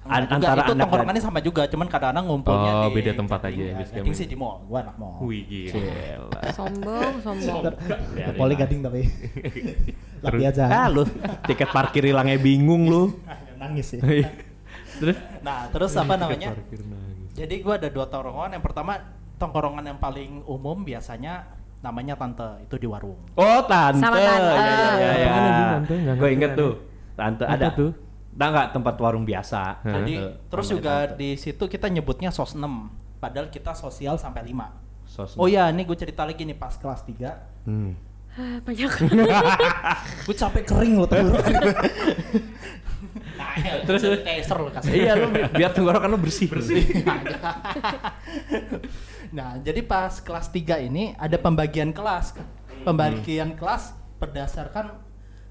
An- 0.04 0.24
juga 0.24 0.36
antara 0.36 0.60
itu 0.60 0.64
anak 0.70 0.84
tongkrongannya 0.84 1.22
sama 1.22 1.40
juga, 1.40 1.62
cuman 1.64 1.86
kadang-kadang 1.86 2.24
ngumpulnya 2.26 2.72
Oh, 2.74 2.82
di 2.82 2.88
beda 2.94 3.12
tempat 3.14 3.40
aja, 3.42 3.50
Gading. 3.50 3.64
Ya, 3.66 3.74
gading 3.74 3.96
campnya. 4.04 4.14
sih 4.14 4.26
di 4.26 4.36
mall, 4.36 4.56
gue 4.62 4.78
anak 4.78 4.96
mall. 4.96 5.16
Wih 5.18 5.42
gila. 5.42 6.52
Sombong, 6.52 7.12
sombong. 7.20 7.62
Poli 8.34 8.54
gading 8.54 8.80
tapi. 8.80 9.00
Lagi 10.24 10.36
Terus- 10.38 10.50
aja. 10.50 10.64
Ah, 10.70 10.86
lu 10.86 11.04
tiket 11.42 11.68
parkir 11.68 12.04
hilangnya 12.04 12.36
bingung 12.38 12.84
lu. 12.84 13.02
Nangis 13.56 13.92
sih. 13.92 14.00
Terus 14.94 15.16
Nah, 15.40 15.66
terus 15.68 15.92
apa 15.94 16.14
namanya? 16.14 16.50
Parkir 16.52 16.80
nangis. 16.82 17.30
Jadi 17.32 17.54
gua 17.60 17.74
ada 17.76 17.88
dua 17.88 18.06
tongkrongan. 18.06 18.50
Yang 18.52 18.64
pertama 18.64 18.92
tongkrongan 19.34 19.84
yang 19.84 19.98
paling 19.98 20.42
umum 20.44 20.80
biasanya 20.80 21.44
namanya 21.80 22.14
tante 22.14 22.64
itu 22.64 22.76
di 22.76 22.86
warung. 22.86 23.18
Oh, 23.34 23.60
tante. 23.64 24.00
Sama 24.00 24.16
tante. 24.16 24.54
Ya, 24.54 24.64
ya, 24.64 24.80
ya, 24.96 25.12
ya. 25.14 25.28
Mana 25.28 25.48
di 25.50 25.64
tante? 25.68 25.94
Nggak 25.96 26.14
Gue 26.16 26.30
inget 26.30 26.50
tuh. 26.54 26.72
Tante 27.14 27.44
ada 27.44 27.68
tuh? 27.70 27.90
Nah, 28.34 28.46
enggak 28.48 28.68
tempat 28.72 28.94
warung 28.98 29.22
biasa. 29.22 29.84
Jadi 29.84 30.14
terus 30.48 30.66
juga 30.68 31.06
tante. 31.06 31.14
di 31.16 31.30
situ 31.34 31.64
kita 31.64 31.86
nyebutnya 31.86 32.30
sos 32.30 32.52
6 32.52 32.66
padahal 33.18 33.46
kita 33.46 33.70
sosial 33.72 34.16
sampai 34.16 34.42
5. 34.44 34.70
Sos- 35.04 35.36
Oh 35.36 35.44
iya, 35.44 35.68
ini 35.68 35.82
gue 35.82 35.94
cerita 35.94 36.24
lagi 36.24 36.42
nih 36.42 36.54
pas 36.54 36.74
kelas 36.74 37.04
3 37.04 37.30
Hmm. 37.62 37.92
Ah, 38.34 38.58
Banyak. 38.60 38.90
Gue 40.26 40.34
capek 40.34 40.66
kering 40.66 40.98
loh. 40.98 41.06
nah, 43.34 43.52
ya, 43.56 43.72
Terus- 43.82 44.22
taser 44.22 44.58
lo 44.58 44.70
kasih. 44.70 44.92
Iya, 44.92 45.12
lu 45.16 45.26
bi- 45.30 45.46
biar 45.50 45.70
tenggorokan 45.70 46.08
lu 46.10 46.18
bersih. 46.18 46.46
Bersih. 46.50 46.82
nah, 49.30 49.58
jadi 49.58 49.80
pas 49.82 50.18
kelas 50.20 50.50
3 50.50 50.82
ini 50.82 51.14
ada 51.16 51.36
pembagian 51.36 51.90
kelas. 51.90 52.34
Pembagian 52.84 53.56
kelas 53.56 53.96
berdasarkan 54.20 55.00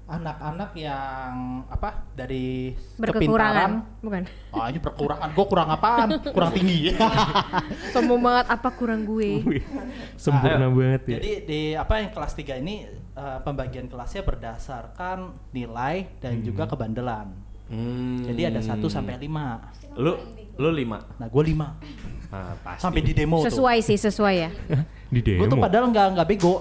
anak-anak 0.04 0.76
yang 0.76 1.32
apa 1.64 2.04
dari 2.12 2.76
Berkekurangan. 3.00 4.04
Bukan. 4.04 4.22
kepintaran. 4.28 4.52
Oh, 4.52 4.66
ini 4.68 4.78
berkekurangan. 4.78 5.28
Gue 5.32 5.46
kurang 5.48 5.68
apaan? 5.72 6.08
Kurang 6.28 6.52
tinggi. 6.52 6.92
Sombong 7.96 8.20
banget 8.20 8.46
apa 8.52 8.68
kurang 8.70 9.08
gue. 9.08 9.40
Sempurna 10.20 10.68
banget 10.68 11.02
ya. 11.08 11.16
Jadi 11.18 11.32
di 11.48 11.60
apa 11.72 12.04
yang 12.04 12.12
kelas 12.12 12.36
3 12.36 12.60
ini 12.60 12.84
eh, 13.16 13.38
pembagian 13.40 13.88
kelasnya 13.88 14.22
berdasarkan 14.22 15.32
nilai 15.56 16.04
dan 16.20 16.44
juga 16.44 16.68
kebandelan. 16.68 17.32
Hmm. 17.64 18.20
Jadi 18.24 18.42
ada 18.44 18.60
1 18.60 18.76
sampai 18.86 19.14
5. 19.16 19.96
Lu 19.96 20.12
lu 20.54 20.70
lima. 20.70 21.02
Nah, 21.18 21.26
gue 21.26 21.42
5. 21.50 21.54
Nah, 22.30 22.54
pasti. 22.62 22.80
Sampai 22.82 23.00
di 23.02 23.12
demo 23.14 23.42
tuh. 23.42 23.50
Sesuai 23.50 23.78
sih, 23.82 23.98
sesuai 23.98 24.34
ya. 24.36 24.50
Di 25.14 25.20
Gue 25.22 25.46
tuh 25.46 25.54
demo. 25.54 25.62
padahal 25.62 25.86
nggak 25.94 26.06
nggak 26.18 26.26
bego. 26.26 26.54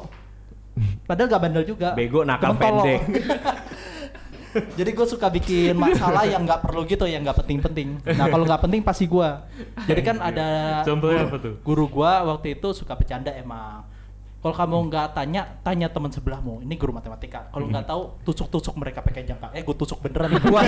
Padahal 1.06 1.28
nggak 1.30 1.42
bandel 1.42 1.64
juga. 1.66 1.90
Bego, 1.98 2.22
nakal, 2.22 2.54
pendek. 2.54 3.02
Jadi 4.78 4.90
gue 4.94 5.08
suka 5.10 5.34
bikin 5.34 5.74
masalah 5.74 6.30
yang 6.30 6.46
nggak 6.46 6.62
perlu 6.62 6.86
gitu, 6.86 7.10
yang 7.10 7.26
nggak 7.26 7.42
penting-penting. 7.42 7.98
Nah 8.06 8.30
kalau 8.30 8.46
nggak 8.46 8.62
penting 8.62 8.82
pasti 8.86 9.10
gue. 9.10 9.30
Jadi 9.90 10.02
kan 10.06 10.22
ada 10.22 10.82
Contohnya 10.86 11.26
guru, 11.26 11.30
apa 11.34 11.38
tuh? 11.42 11.54
guru 11.66 11.86
gue 11.90 12.12
waktu 12.30 12.48
itu 12.54 12.68
suka 12.78 12.94
bercanda 12.94 13.34
emang. 13.34 13.82
Kalau 14.44 14.52
kamu 14.54 14.92
nggak 14.92 15.16
tanya, 15.16 15.42
tanya 15.64 15.88
teman 15.88 16.12
sebelahmu. 16.12 16.60
Ini 16.62 16.76
guru 16.76 16.92
matematika. 16.92 17.48
Kalau 17.48 17.64
nggak 17.64 17.88
tahu, 17.88 18.02
tusuk-tusuk 18.22 18.76
mereka 18.76 19.00
pakai 19.00 19.24
jangka. 19.24 19.56
Eh, 19.56 19.64
gue 19.64 19.72
tusuk 19.74 20.04
beneran. 20.04 20.36
Wah, 20.52 20.68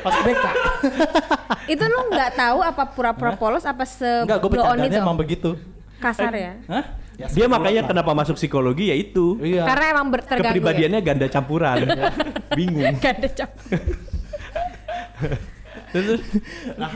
Pas 0.00 0.16
BK. 0.20 0.44
itu 1.66 1.80
lu 1.80 1.98
nggak 2.08 2.30
tahu 2.34 2.58
apa 2.60 2.88
pura-pura 2.88 3.36
polos 3.36 3.64
apa 3.64 3.84
Enggak, 3.84 4.40
gue 4.40 4.50
bercandanya 4.50 4.96
itu? 4.96 5.04
emang 5.04 5.16
begitu. 5.16 5.50
Kasar 6.00 6.32
ya. 6.32 6.56
Hah? 6.68 6.84
Ya, 7.14 7.28
Dia 7.30 7.46
makanya 7.46 7.84
lah. 7.84 7.88
kenapa 7.92 8.10
masuk 8.10 8.34
psikologi 8.34 8.88
ya 8.88 8.96
itu. 8.96 9.36
Iya. 9.38 9.68
Karena 9.68 9.84
emang 9.92 10.08
ber- 10.08 10.24
terganggu 10.24 10.56
Kepribadiannya 10.56 11.00
ganda 11.04 11.26
campuran. 11.28 11.84
Bingung. 12.58 12.80
ya. 12.80 12.96
Gak 12.96 13.12
ada 13.20 13.28
cap. 13.28 13.50
Terus 15.94 16.20
Nah, 16.74 16.90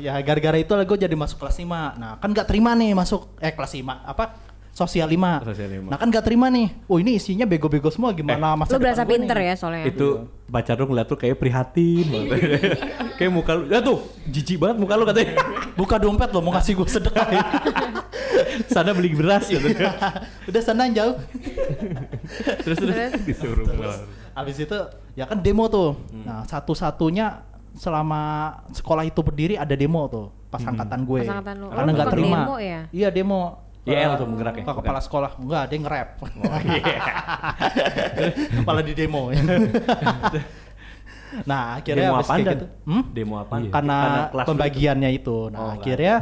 ya 0.00 0.16
gara-gara 0.24 0.56
itu 0.56 0.72
gue 0.72 0.98
jadi 1.04 1.12
masuk 1.12 1.36
kelas 1.36 1.60
5. 1.60 1.68
Nah, 2.00 2.16
kan 2.16 2.28
nggak 2.32 2.48
terima 2.48 2.72
nih 2.72 2.96
masuk 2.96 3.36
eh 3.44 3.52
kelas 3.52 3.76
5 3.76 3.84
apa? 4.08 4.52
Sosial 4.72 5.04
5. 5.04 5.44
Sosial 5.44 5.68
lima. 5.68 5.92
Nah, 5.92 6.00
kan 6.00 6.08
nggak 6.08 6.24
terima 6.24 6.48
nih. 6.48 6.72
Oh, 6.88 6.96
ini 6.96 7.20
isinya 7.20 7.44
bego-bego 7.44 7.92
semua 7.92 8.08
gimana 8.16 8.56
masa 8.56 8.72
Lu 8.72 8.80
berasa 8.80 9.04
pinter 9.04 9.36
nih? 9.36 9.52
ya 9.52 9.54
soalnya. 9.60 9.84
itu 9.84 10.24
pacar 10.48 10.80
lu 10.80 10.88
ngeliat 10.88 11.12
tuh 11.12 11.20
kayak 11.20 11.36
prihatin 11.36 12.08
banget. 12.08 12.40
kayak 13.20 13.32
muka 13.36 13.52
lu, 13.52 13.68
ya 13.68 13.84
tuh 13.84 14.00
jijik 14.32 14.56
banget 14.56 14.80
muka 14.80 14.96
lu 14.96 15.04
katanya. 15.04 15.44
Buka 15.76 16.00
dompet 16.00 16.32
lo 16.32 16.40
mau 16.40 16.56
ngasih 16.56 16.72
gue 16.72 16.88
sedekah. 16.88 17.28
Sana 18.72 18.96
beli 18.96 19.12
beras 19.12 19.44
gitu. 19.52 19.60
Udah 20.48 20.62
sana 20.64 20.88
jauh. 20.88 21.20
terus 22.64 22.78
terus. 22.80 22.96
Terus 22.96 23.12
Disuruh 23.28 23.68
keluar. 23.68 24.08
Habis 24.32 24.56
itu 24.56 24.78
ya 25.12 25.28
kan 25.28 25.36
demo 25.44 25.68
tuh. 25.68 26.00
Nah, 26.24 26.48
satu-satunya 26.48 27.51
selama 27.72 28.20
sekolah 28.70 29.02
itu 29.02 29.18
berdiri 29.18 29.54
ada 29.54 29.72
demo 29.72 30.06
tuh 30.06 30.26
pas 30.48 30.60
angkatan 30.60 31.00
gue. 31.02 31.20
Pas 31.22 31.32
angkatan 31.32 31.54
lu. 31.58 31.66
Karena 31.68 31.82
Oh, 31.82 31.94
nggak 31.94 32.06
terima. 32.12 32.36
demo 32.38 32.54
ya? 32.58 32.80
Iya 32.90 33.08
demo. 33.08 33.40
YL 33.82 34.14
Ke- 34.14 34.16
tuh 34.16 34.26
menggerak 34.30 34.54
ya? 34.54 34.62
Ke 34.62 34.72
kepala 34.78 35.00
sekolah. 35.00 35.30
Enggak, 35.36 35.62
dia 35.66 35.76
nge-rap. 35.80 36.08
Oh, 36.22 36.58
iya. 36.62 36.96
Malah 38.62 38.80
di 38.80 38.94
demo. 38.94 39.26
nah, 41.50 41.80
akhirnya 41.80 42.12
Demo 42.12 42.16
kayak 42.20 42.44
dan? 42.44 42.52
gitu. 42.54 42.66
Hmm? 42.84 43.02
Demo 43.10 43.34
apa? 43.40 43.54
Karena, 43.64 43.96
kelas 44.28 44.38
lu 44.38 44.48
pembagiannya 44.52 45.10
itu. 45.12 45.36
Nah, 45.48 45.58
Oh, 45.58 45.70
akhirnya 45.74 46.14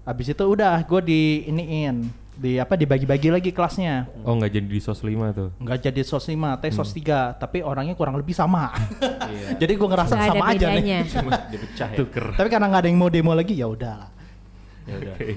habis 0.00 0.26
itu 0.28 0.44
udah 0.44 0.80
gue 0.80 1.00
di 1.02 1.20
iniin 1.44 2.08
di 2.34 2.58
apa 2.58 2.74
dibagi-bagi 2.74 3.30
lagi 3.30 3.50
kelasnya. 3.54 4.10
Oh 4.26 4.34
nggak 4.34 4.50
jadi 4.50 4.66
di 4.66 4.80
sos 4.82 5.00
5 5.00 5.10
tuh. 5.30 5.48
Nggak 5.62 5.78
jadi 5.86 6.00
sos 6.02 6.26
5, 6.26 6.58
tapi 6.58 6.70
sos 6.74 6.90
3, 6.90 7.38
tapi 7.38 7.62
orangnya 7.62 7.94
kurang 7.94 8.18
lebih 8.18 8.34
sama. 8.34 8.70
Iya. 9.24 9.56
jadi 9.56 9.72
gue 9.80 9.88
ngerasa 9.88 10.14
ada 10.14 10.30
sama 10.30 10.44
aja 10.52 10.68
bedanya. 10.68 10.98
nih. 11.00 11.10
Cuma 11.10 11.32
dipecah 11.48 11.88
ya. 11.90 11.96
Tuker. 11.96 12.24
tapi 12.36 12.48
karena 12.52 12.66
nggak 12.70 12.82
ada 12.84 12.88
yang 12.92 12.98
mau 13.00 13.10
demo 13.10 13.32
lagi 13.32 13.54
ya 13.56 13.66
udah. 13.66 14.13
Ya 14.84 14.94
udah. 15.00 15.14
Oke. 15.16 15.28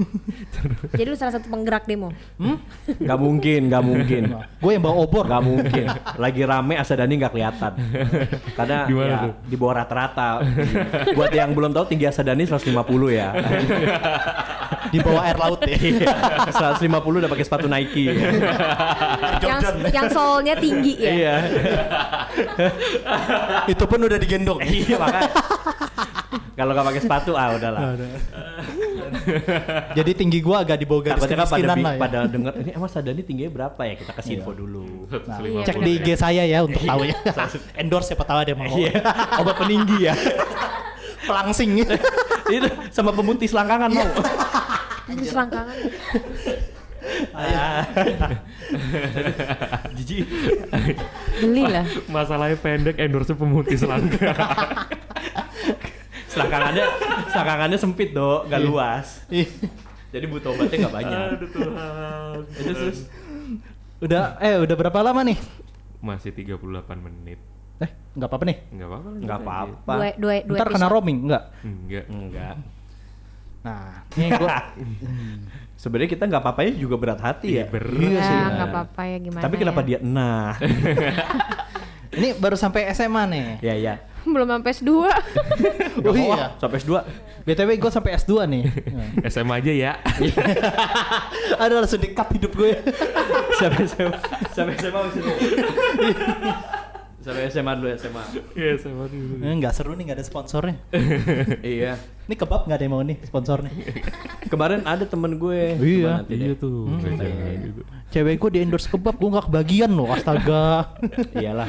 Jadi 0.99 1.07
lu 1.07 1.15
salah 1.15 1.33
satu 1.33 1.47
penggerak 1.47 1.87
demo. 1.87 2.11
Hmm? 2.35 2.59
Gak 2.83 3.15
mungkin, 3.15 3.61
gak 3.67 3.79
mungkin. 3.79 4.23
gue 4.35 4.71
yang 4.71 4.83
bawa 4.83 4.95
obor. 4.99 5.23
Gak 5.23 5.39
mungkin. 5.39 5.85
Lagi 6.19 6.41
rame 6.43 6.75
Asadani 6.75 7.15
nggak 7.15 7.31
kelihatan. 7.31 7.71
Karena 8.53 8.77
Di 8.83 8.93
mana 8.93 9.07
ya, 9.07 9.17
tuh? 9.23 9.33
di 9.47 9.55
bawah 9.55 9.75
rata-rata. 9.79 10.43
Buat 11.15 11.31
yang 11.31 11.55
belum 11.55 11.71
tahu 11.71 11.87
tinggi 11.87 12.05
Asadani 12.05 12.43
150 12.43 12.75
ya. 13.09 13.29
di 14.87 14.99
bawah 14.99 15.23
air 15.23 15.37
laut 15.37 15.63
ya. 15.63 15.75
150 16.47 16.83
udah 16.99 17.31
pakai 17.31 17.45
sepatu 17.47 17.67
Nike. 17.67 18.07
yang 19.39 19.59
yang 19.87 20.07
solnya 20.11 20.59
tinggi 20.59 20.95
ya. 20.99 21.11
Iya. 21.11 21.35
itu 23.67 23.83
pun 23.83 23.99
udah 24.01 24.19
digendong. 24.19 24.59
Iya 24.59 24.95
makanya. 24.99 25.31
Kalau 26.57 26.71
nggak 26.73 26.87
pakai 26.89 27.01
sepatu 27.01 27.31
ah 27.37 27.53
udahlah. 27.53 27.81
Jadi 29.97 30.11
tinggi 30.13 30.39
gua 30.43 30.63
agak 30.63 30.77
di 30.81 30.85
bawah 30.85 31.03
garis 31.03 31.21
Takutnya 31.23 31.43
kan 31.43 31.49
pada 31.49 31.67
lah 31.67 31.77
ya. 31.77 31.99
pada 31.99 32.19
denger 32.27 32.53
ini 32.61 32.71
emang 32.75 32.89
Sadani 32.91 33.21
tingginya 33.23 33.51
berapa 33.51 33.81
ya? 33.83 33.93
Kita 33.97 34.11
kasih 34.15 34.31
info 34.41 34.51
dulu. 34.53 35.07
Nah, 35.27 35.37
Iya, 35.39 35.63
cek 35.63 35.77
di 35.81 35.91
IG 36.01 36.07
saya 36.19 36.43
ya 36.43 36.63
untuk 36.63 36.81
tahu 36.83 37.01
ya. 37.07 37.15
Endorse 37.81 38.11
siapa 38.13 38.23
tahu 38.27 38.37
ada 38.43 38.49
yang 38.51 38.59
mau. 38.59 38.75
Iya. 38.75 38.91
Obat 39.41 39.55
peninggi 39.57 39.97
ya. 40.07 40.13
Pelangsing. 41.23 41.69
Itu 42.47 42.67
sama 42.91 43.11
pemutih 43.11 43.47
selangkangan 43.47 43.89
mau. 43.91 44.09
Ini 45.07 45.23
selangkangan. 45.23 45.75
Ah. 47.31 47.83
Jijik. 49.95 50.27
Geli 51.39 51.63
lah. 51.63 51.85
Masalahnya 52.11 52.57
pendek 52.59 52.99
endorse 52.99 53.31
pemutih 53.31 53.79
selangkah. 53.79 54.35
Selangkangannya 56.38 56.86
selangkangannya 57.34 57.77
sempit, 57.82 58.10
Dok, 58.13 58.46
gak 58.46 58.62
luas. 58.62 59.25
Ih, 59.34 59.50
Jadi 60.13 60.25
butuh 60.29 60.53
obatnya 60.53 60.77
gak 60.88 60.96
banyak. 60.96 61.27
Aduh 61.34 61.50
Tuhan. 61.50 62.38
Itu 62.53 62.72
terus 62.77 63.00
udah 63.98 64.38
eh 64.38 64.62
udah 64.62 64.75
berapa 64.77 65.00
lama 65.01 65.25
nih? 65.25 65.38
Masih 65.98 66.29
38 66.29 66.62
menit. 67.01 67.41
Eh, 67.82 67.89
nggak 68.13 68.29
apa-apa 68.29 68.46
nih. 68.46 68.58
Enggak 68.74 68.88
apa-apa. 68.89 69.10
nggak 69.17 69.39
apa-apa. 69.41 69.94
Dua 69.94 70.10
dua 70.17 70.36
dua 70.46 70.58
Ntar 70.58 70.67
kena 70.74 70.88
roaming 70.89 71.17
enggak? 71.29 71.44
Enggak. 71.65 72.06
Enggak. 72.10 72.56
Nah, 73.65 73.89
ini 74.15 74.27
gua 74.38 74.50
Sebenarnya 75.82 76.10
kita 76.10 76.24
nggak 76.25 76.41
apa-apanya 76.41 76.74
juga 76.74 76.96
berat 76.98 77.22
hati 77.22 77.62
ya. 77.62 77.65
Berat. 77.70 78.01
Iya 78.01 78.20
sih. 78.22 78.34
Ya 78.38 78.48
nggak 78.50 78.70
apa-apa 78.74 79.01
ya 79.06 79.17
gimana. 79.22 79.44
Tapi 79.46 79.56
kenapa 79.62 79.82
ya? 79.82 79.86
dia 79.86 80.00
nah? 80.01 80.58
ini 82.17 82.34
baru 82.34 82.58
sampai 82.58 82.89
SMA 82.98 83.24
nih. 83.29 83.48
ya 83.62 83.75
ya. 83.77 83.94
belum 84.34 84.48
sampai 84.48 84.72
S2? 84.74 84.91
Oh 86.07 86.13
iya. 86.13 86.53
Sampai 86.62 86.77
S2. 86.77 86.93
BTW 87.43 87.69
gue 87.79 87.91
sampai 87.91 88.12
S2 88.15 88.31
nih. 88.48 88.63
SMA 89.34 89.55
aja 89.60 89.74
ya. 89.74 89.93
Ada 91.57 91.74
langsung 91.84 92.00
di-cut 92.00 92.29
hidup 92.38 92.53
gue. 92.53 92.77
sampai 93.57 93.84
SMA. 93.89 94.19
Sampai 94.53 94.74
SMA 94.77 95.00
masih 95.00 95.22
dulu. 95.25 95.36
Sampai 97.27 97.51
SMA 97.51 97.72
dulu 97.75 97.88
SMA. 98.00 98.24
Iya, 98.55 98.72
SMA 98.79 99.05
dulu. 99.12 99.34
Enggak 99.43 99.75
seru 99.75 99.91
nih, 100.00 100.03
nggak 100.07 100.17
ada 100.24 100.24
sponsornya. 100.24 100.79
iya. 101.75 102.00
Ini 102.24 102.36
kebab 102.39 102.63
nggak 102.63 102.77
ada 102.79 102.86
yang 102.88 102.93
mau 102.96 103.03
nih 103.03 103.19
sponsornya. 103.27 103.67
Kemarin 104.48 104.88
ada 104.88 105.03
temen 105.03 105.36
gue. 105.36 105.75
Iya. 105.75 106.24
Nanti 106.24 106.39
Iya 106.39 106.55
deh. 106.55 106.63
tuh. 106.63 106.88
Hmm. 106.88 107.03
Jangan 107.03 107.55
gitu. 107.67 107.81
Cewek 108.15 108.36
gue 108.39 108.50
di 108.55 108.60
endorse 108.63 108.88
kebab, 108.88 109.19
gue 109.19 109.27
nggak 109.27 109.46
kebagian 109.51 109.91
loh, 109.91 110.07
astaga. 110.07 110.96
Iyalah. 111.36 111.67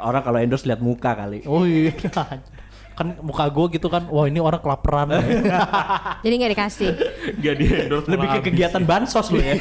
Orang 0.00 0.24
kalau 0.24 0.40
endorse 0.40 0.64
lihat 0.64 0.80
muka 0.80 1.12
kali. 1.12 1.44
oh 1.44 1.68
iya. 1.68 1.92
Kan 2.96 3.20
muka 3.20 3.44
gue 3.52 3.76
gitu 3.76 3.92
kan, 3.92 4.08
wah 4.08 4.24
ini 4.24 4.40
orang 4.40 4.64
kelaparan. 4.64 5.12
Jadi 6.24 6.34
nggak 6.40 6.52
dikasih. 6.56 6.90
Gak 7.44 7.54
di 7.60 7.64
endorse 7.68 8.08
Lebih 8.08 8.28
ke 8.40 8.48
kegiatan 8.48 8.80
bansos 8.88 9.28
lu 9.28 9.44
ya. 9.44 9.60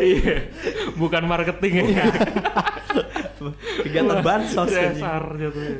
Iya. 0.00 0.48
Bukan 0.96 1.28
marketing 1.28 1.92
ya. 2.00 2.08
kegiatan 3.84 4.18
bansos 4.22 4.68
anjing. 4.70 5.02
CSR 5.02 5.24
jatuhnya. 5.38 5.76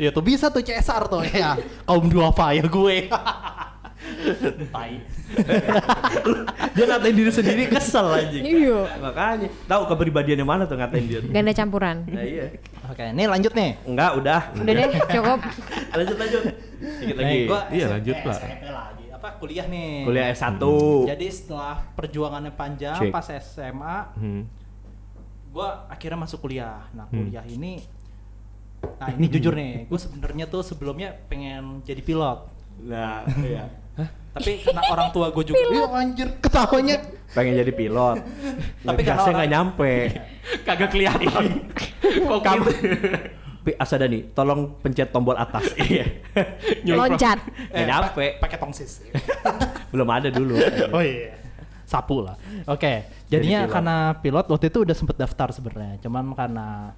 ya 0.00 0.08
tuh 0.08 0.24
bisa 0.24 0.48
tuh 0.48 0.62
CSR 0.64 1.04
tuh 1.10 1.22
ya. 1.26 1.58
Kaum 1.84 2.08
duafa 2.08 2.56
ya 2.56 2.64
gue. 2.64 2.96
Tai. 4.72 4.92
Dia 6.76 6.84
ngatain 6.84 7.14
diri 7.16 7.30
sendiri 7.32 7.64
kesel 7.70 8.06
anjing. 8.12 8.42
Iya. 8.44 8.80
Makanya 9.00 9.48
tahu 9.64 9.82
kepribadiannya 9.88 10.46
mana 10.46 10.62
tuh 10.68 10.76
ngatain 10.76 11.04
dia. 11.08 11.20
Ganda 11.22 11.52
campuran. 11.54 12.04
Nah 12.08 12.24
iya. 12.24 12.52
Oke, 12.90 13.04
ini 13.14 13.24
lanjut 13.24 13.52
nih. 13.54 13.70
Enggak, 13.86 14.10
udah. 14.18 14.40
Udah 14.58 14.72
deh, 14.74 14.88
cukup. 15.08 15.38
lanjut 15.96 16.16
lanjut. 16.18 16.42
Dikit 16.82 17.16
lagi. 17.16 17.30
Nih, 17.30 17.40
gua 17.46 17.60
Iya, 17.70 17.86
SMP, 17.86 17.94
lanjut 17.94 18.18
lah. 18.26 18.38
Lagi. 18.42 19.04
Apa 19.14 19.28
kuliah 19.38 19.66
nih? 19.70 19.90
Kuliah 20.02 20.26
S1. 20.34 20.62
Jadi 21.14 21.26
setelah 21.30 21.76
perjuangannya 21.94 22.52
panjang 22.52 22.98
pas 23.14 23.26
SMA, 23.30 23.96
Hmm. 25.52 25.54
gua 25.54 25.84
akhirnya 25.86 26.16
masuk 26.18 26.40
kuliah. 26.40 26.88
Nah, 26.90 27.04
kuliah 27.06 27.44
ini 27.44 27.84
Nah, 28.82 29.12
ini 29.14 29.30
jujur 29.30 29.52
nih, 29.52 29.86
gue 29.86 29.94
sebenarnya 29.94 30.48
tuh 30.48 30.64
sebelumnya 30.64 31.14
pengen 31.28 31.84
jadi 31.84 32.02
pilot. 32.02 32.50
Nah, 32.82 33.22
iya. 33.46 33.68
Tapi 34.32 34.64
karena 34.64 34.82
orang 34.88 35.12
tua 35.12 35.28
gue 35.28 35.44
juga. 35.44 35.60
Iya 35.60 35.84
anjir 35.92 36.28
ketawanya. 36.40 36.96
Pengen 37.30 37.52
jadi 37.54 37.68
pilot. 37.70 38.16
Tapi 38.88 39.00
karena 39.04 39.28
nggak 39.28 39.50
nyampe. 39.52 39.92
Kagak 40.64 40.88
kelihatan. 40.90 41.44
Kok 42.00 42.40
Kamu 42.40 42.62
gitu? 42.64 42.80
Pi 43.62 43.78
Asada 43.78 44.10
nih, 44.10 44.34
tolong 44.34 44.74
pencet 44.82 45.12
tombol 45.12 45.36
atas. 45.38 45.68
Iya. 45.78 46.08
Loncat. 46.82 47.38
Nggak 47.70 47.86
nyampe. 47.86 48.24
pa- 48.40 48.48
Pakai 48.48 48.58
tongsis. 48.58 49.04
Belum 49.92 50.08
ada 50.08 50.32
dulu. 50.32 50.56
oh 50.90 51.04
iya. 51.04 51.38
Sapu 51.92 52.24
lah. 52.24 52.40
Oke, 52.64 53.04
jadinya 53.28 53.68
pilot. 53.68 53.74
karena 53.76 53.96
pilot 54.16 54.46
waktu 54.48 54.66
itu 54.72 54.78
udah 54.88 54.96
sempet 54.96 55.16
daftar 55.20 55.52
sebenarnya. 55.52 56.00
Cuman 56.00 56.32
karena 56.32 56.96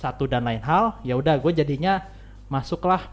satu 0.00 0.24
dan 0.24 0.48
lain 0.48 0.64
hal, 0.64 0.96
ya 1.04 1.20
udah 1.20 1.36
gue 1.36 1.52
jadinya 1.52 2.08
masuklah 2.48 3.12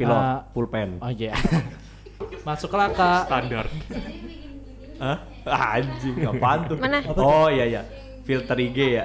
Pilot, 0.00 0.16
Eh, 0.16 0.36
pulpen. 0.56 0.90
Oh 1.04 1.12
iya. 1.12 1.36
masuklah 2.48 2.88
ke 2.88 3.10
Standar. 3.28 3.68
Hah? 4.96 5.18
Ah, 5.44 5.76
Anjing, 5.76 6.16
apaan 6.24 6.60
tuh? 6.72 6.76
Mana? 6.80 7.04
Oh 7.20 7.52
iya 7.52 7.68
iya. 7.68 7.82
Filter 8.24 8.56
IG 8.56 8.78
ya. 8.96 9.04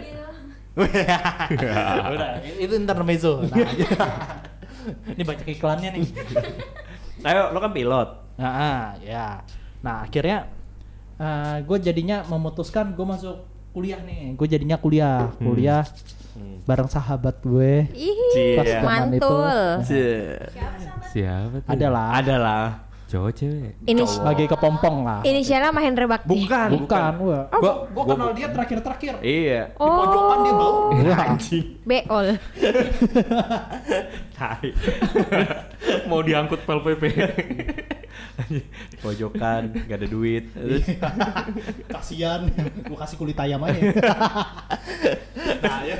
udah 2.15 2.43
itu 2.59 2.73
intermezzo. 2.79 3.43
Nah, 3.43 3.59
ini 5.15 5.23
banyak 5.23 5.47
iklannya 5.55 5.99
nih. 5.99 6.03
Ayo, 7.27 7.51
lo 7.51 7.59
kan 7.59 7.71
pilot. 7.75 8.09
Nah, 8.39 8.51
ah, 8.55 8.83
ya. 9.03 9.43
Nah, 9.85 10.01
akhirnya 10.01 10.49
gue 11.61 11.77
jadinya 11.79 12.25
memutuskan 12.25 12.91
gue 12.91 13.05
masuk 13.05 13.35
kuliah 13.71 14.01
nih. 14.01 14.33
Gue 14.33 14.47
jadinya 14.49 14.81
kuliah, 14.81 15.29
kuliah 15.37 15.85
bareng 16.65 16.89
sahabat 16.89 17.39
gue. 17.45 17.85
Ih, 17.93 18.57
Pas 18.57 18.65
zaman 18.65 19.13
itu. 19.13 19.21
mantul. 19.21 19.59
Cie. 19.85 20.41
Siapa 21.13 21.55
tuh? 21.61 21.69
Adalah 21.69 22.07
Adalah. 22.17 22.65
Cowok 23.05 23.31
cewek. 23.37 23.71
Ini 23.85 24.01
lagi 24.01 24.49
kepompong 24.49 25.05
lah. 25.05 25.19
inisialnya 25.21 25.69
Mahendra 25.69 26.09
Bakti. 26.09 26.25
Bukan, 26.25 26.69
Bukan, 26.73 27.11
gua. 27.21 27.39
Gua, 27.53 27.73
Gua 27.93 28.03
kenal 28.09 28.33
dia 28.33 28.49
terakhir-terakhir. 28.49 29.21
Iya. 29.21 29.61
Di 29.71 29.77
pojokan 29.77 30.37
dia 30.41 30.53
bau. 30.57 30.75
Anjing. 31.13 31.65
Beol. 31.85 32.27
Tai. 34.35 34.69
Mau 36.09 36.25
diangkut 36.25 36.65
pel 36.65 36.81
PP. 36.81 37.03
Pojokan, 39.03 39.71
gak 39.87 39.97
ada 40.01 40.07
duit. 40.07 40.51
Terus 40.51 40.85
Kasian, 41.93 42.51
gua 42.87 42.97
kasih 43.05 43.17
kulit 43.19 43.37
ayam 43.39 43.61
aja. 43.63 43.79
nah, 45.63 45.81
ya. 45.85 45.97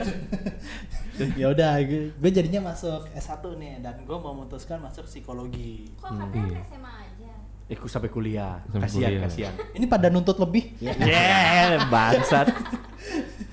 ya 1.35 1.47
udah, 1.51 1.79
gue 2.11 2.31
jadinya 2.31 2.71
masuk 2.73 3.07
S1 3.15 3.43
nih 3.55 3.79
dan 3.79 4.03
gue 4.03 4.17
memutuskan 4.17 4.83
masuk 4.83 5.07
psikologi. 5.07 5.89
Kok 5.99 6.11
katanya 6.11 6.61
SMA 6.67 6.93
aja? 6.93 7.31
ikut 7.65 7.89
sampai 7.89 8.09
kuliah. 8.13 8.61
Sampai 8.69 8.85
Kasihan, 8.85 9.09
kuliah. 9.09 9.23
kasihan. 9.25 9.53
Ini 9.73 9.85
pada 9.89 10.07
nuntut 10.13 10.37
lebih. 10.37 10.77
Yeah, 10.77 11.81
bangsat. 11.89 12.53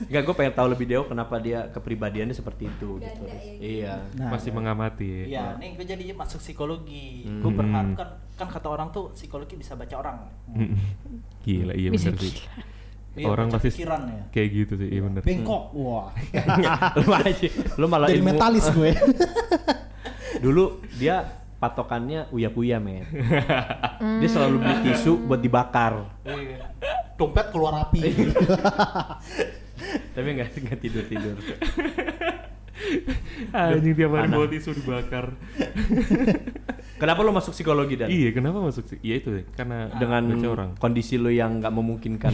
Enggak, 0.08 0.22
gue 0.24 0.34
pengen 0.34 0.54
tahu 0.54 0.66
lebih 0.72 0.86
jauh 0.88 1.06
kenapa 1.06 1.34
dia 1.38 1.68
kepribadiannya 1.70 2.34
seperti 2.34 2.66
itu 2.66 2.98
gitu. 2.98 3.22
Iya. 3.58 4.02
Nah, 4.18 4.30
Masih 4.32 4.50
mengamati. 4.50 5.28
Iya, 5.28 5.56
nih 5.56 5.76
gue 5.78 5.86
jadi 5.86 6.04
masuk 6.12 6.40
psikologi. 6.40 7.26
Hmm. 7.26 7.40
Gue 7.40 7.52
berharap 7.52 7.88
kan, 7.94 8.08
kan 8.36 8.48
kata 8.50 8.68
orang 8.68 8.88
tuh 8.90 9.12
psikologi 9.12 9.54
bisa 9.54 9.78
baca 9.78 9.94
orang. 9.98 10.16
Mm. 10.50 10.76
Gila, 11.42 11.72
iya 11.74 11.88
bener 11.90 12.14
sih. 12.18 12.34
Iya, 13.12 13.28
Orang 13.28 13.52
pasti 13.52 13.68
pikiran 13.68 14.08
ya. 14.08 14.24
kayak 14.32 14.48
gitu 14.56 14.72
sih, 14.80 14.88
iya 14.88 15.00
bener. 15.04 15.20
Bengkok, 15.20 15.68
wah. 15.76 16.08
lu 17.04 17.12
aja. 17.12 17.48
Lu 17.76 17.84
malah 17.84 18.08
Jadi 18.08 18.24
ilmu. 18.24 18.28
metalis 18.32 18.66
gue. 18.72 18.90
Dulu 20.44 20.80
dia 20.96 21.20
patokannya 21.60 22.32
uya-kuya, 22.32 22.80
men. 22.80 23.04
Dia 24.18 24.28
selalu 24.32 24.64
beli 24.64 24.76
tisu 24.88 25.28
buat 25.28 25.38
dibakar. 25.38 26.08
Iya. 26.24 26.72
Dompet 27.14 27.52
keluar 27.52 27.84
api. 27.86 28.00
Tapi 30.12 30.28
enggak 30.32 30.50
enggak 30.56 30.78
tidur-tidur. 30.80 31.36
Anjing 33.52 33.94
tiap 33.98 34.12
hari 34.12 34.28
bawa 34.32 34.46
tisu 34.48 34.70
dibakar. 34.76 35.26
Kenapa 37.00 37.20
lu 37.26 37.34
masuk 37.34 37.50
psikologi 37.50 37.98
dan? 37.98 38.06
Iya, 38.06 38.30
kenapa 38.30 38.62
masuk 38.62 38.86
sih? 38.86 38.98
Iya 39.02 39.14
itu 39.18 39.28
deh, 39.34 39.44
karena 39.58 39.90
Dengan 39.98 40.22
baca 40.22 40.48
orang. 40.54 40.70
kondisi 40.78 41.18
lu 41.18 41.34
yang 41.34 41.58
nggak 41.58 41.74
memungkinkan. 41.74 42.30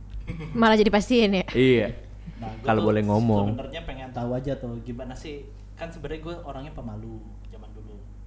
Malah 0.60 0.76
jadi 0.76 0.92
pastiin 0.92 1.40
ya. 1.40 1.46
iya. 1.56 1.88
Nah, 2.36 2.52
Kalau 2.60 2.84
boleh 2.84 3.00
ngomong. 3.00 3.56
Sebenarnya 3.56 3.82
pengen 3.88 4.10
tahu 4.12 4.36
aja 4.36 4.52
tuh 4.60 4.76
gimana 4.84 5.16
sih 5.16 5.48
kan 5.74 5.88
sebenarnya 5.88 6.20
gue 6.20 6.34
orangnya 6.44 6.72
pemalu. 6.76 7.16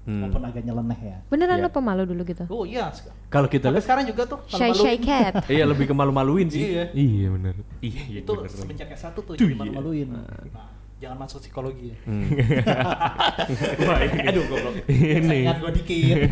Hmm. 0.08 0.24
Walaupun 0.24 0.40
agak 0.42 0.64
nyeleneh 0.64 1.00
ya. 1.04 1.18
Beneran 1.28 1.60
Iya. 1.60 1.64
lo 1.64 1.70
pemalu 1.70 2.04
dulu 2.08 2.24
gitu? 2.24 2.48
Oh 2.48 2.64
iya. 2.64 2.88
Kalau 3.28 3.46
kita 3.46 3.68
lihat 3.68 3.84
sekarang 3.84 4.08
juga 4.08 4.24
tuh 4.24 4.40
Shy 4.48 4.72
shy 4.72 4.96
cat. 4.98 5.44
iya 5.52 5.68
lebih 5.68 5.84
ke 5.84 5.92
malu-maluin 5.92 6.48
sih. 6.48 6.64
Iya. 6.64 6.84
Iya 6.92 7.28
bener. 7.30 7.56
Iya, 7.84 8.02
iya 8.08 8.20
Itu 8.24 8.32
bener. 8.34 8.48
semenjak 8.48 8.88
S1 8.90 9.12
tuh 9.12 9.22
Tuh, 9.22 9.36
jadi 9.36 9.52
iya. 9.52 9.60
malu-maluin. 9.60 10.08
Nah, 10.08 10.72
jangan 10.98 11.18
masuk 11.20 11.44
psikologi 11.44 11.92
ya. 11.92 11.98
Hmm. 12.08 12.24
Wah, 13.84 14.00
ini. 14.02 14.20
Aduh, 14.26 14.44
goblok. 14.48 14.74
Ini. 14.88 15.28
Saingan 15.44 15.58
gue 15.60 15.72
dikit. 15.76 16.18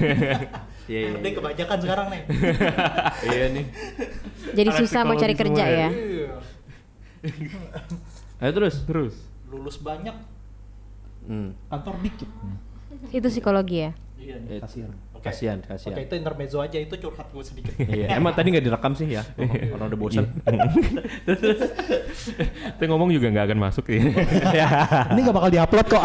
Iya, 0.85 0.99
iya. 1.01 1.17
Udah 1.17 1.31
kebanyakan 1.33 1.77
sekarang 1.81 2.07
nih. 2.13 2.21
Iya 3.25 3.45
nih. 3.51 3.65
Jadi 4.53 4.69
Anak 4.69 4.79
susah 4.79 5.01
mau 5.01 5.17
cari 5.17 5.33
kerja 5.33 5.63
ya. 5.65 5.77
ya. 5.81 5.89
Iya. 5.89 6.33
Ayo 8.37 8.51
terus. 8.53 8.75
Terus. 8.85 9.13
Lulus 9.49 9.77
banyak, 9.77 10.13
Hmm. 11.25 11.57
kantor 11.67 11.95
dikit. 11.99 12.29
Itu 13.09 13.27
psikologi 13.27 13.77
ya. 13.81 13.91
Iya 14.15 14.35
kasihan. 14.59 14.91
Oke. 15.11 15.23
Kasihan, 15.23 15.57
kasihan. 15.59 15.93
Oke, 15.93 16.01
itu 16.03 16.13
intermezzo 16.15 16.57
aja, 16.59 16.77
itu 16.77 16.93
curhat 16.95 17.27
gue 17.27 17.41
sedikit. 17.41 17.73
Iya, 17.79 18.13
emang 18.15 18.31
tadi 18.31 18.53
nggak 18.53 18.61
direkam 18.63 18.93
sih 18.93 19.09
ya? 19.09 19.21
Orang 19.71 19.89
udah 19.89 19.99
bosan. 19.99 20.25
terus 21.25 21.39
terus. 21.39 21.61
Tapi 22.71 22.85
ngomong 22.85 23.09
juga 23.09 23.29
nggak 23.29 23.45
akan 23.47 23.59
masuk 23.59 23.85
ya. 23.89 24.01
ya. 24.53 24.67
Ini 25.09 25.19
gak 25.21 25.35
bakal 25.35 25.49
diupload 25.49 25.87
kok. 25.87 26.03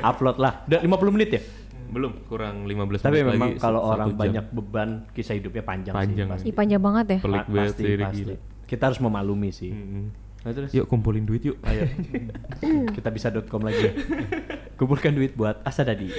Upload 0.00 0.36
lah. 0.38 0.52
Udah 0.64 0.80
50 0.80 1.14
menit 1.14 1.30
ya? 1.30 1.42
Belum, 1.84 2.12
kurang 2.24 2.64
15 2.64 3.00
Tapi 3.00 3.20
menit 3.20 3.26
memang 3.30 3.50
lagi, 3.52 3.60
kalau 3.60 3.80
orang 3.84 4.08
jam. 4.10 4.18
banyak 4.18 4.44
beban 4.50 4.90
kisah 5.12 5.34
hidupnya 5.36 5.62
panjang, 5.62 5.94
Panjang. 5.94 6.26
sih 6.26 6.32
pasti. 6.32 6.46
Ih 6.48 6.54
panjang 6.54 6.82
banget 6.82 7.06
ya. 7.06 7.18
Pelik 7.20 7.38
Pa- 7.38 7.48
banget 7.48 7.68
pasti, 7.70 7.82
sih, 7.84 7.94
pasti. 7.96 8.18
gila. 8.18 8.34
Kita 8.64 8.82
harus 8.88 8.98
memaklumi 8.98 9.50
sih. 9.52 9.70
Mm-mm. 9.70 10.04
Nah, 10.44 10.52
terus. 10.52 10.70
Yuk 10.76 10.84
kumpulin 10.84 11.24
duit 11.24 11.40
yuk. 11.40 11.56
Ayo. 11.64 11.88
Kita 12.96 13.08
bisa.com 13.08 13.64
lagi. 13.64 13.96
Kumpulkan 14.76 15.16
duit 15.16 15.32
buat 15.32 15.64
Asadadi. 15.64 16.12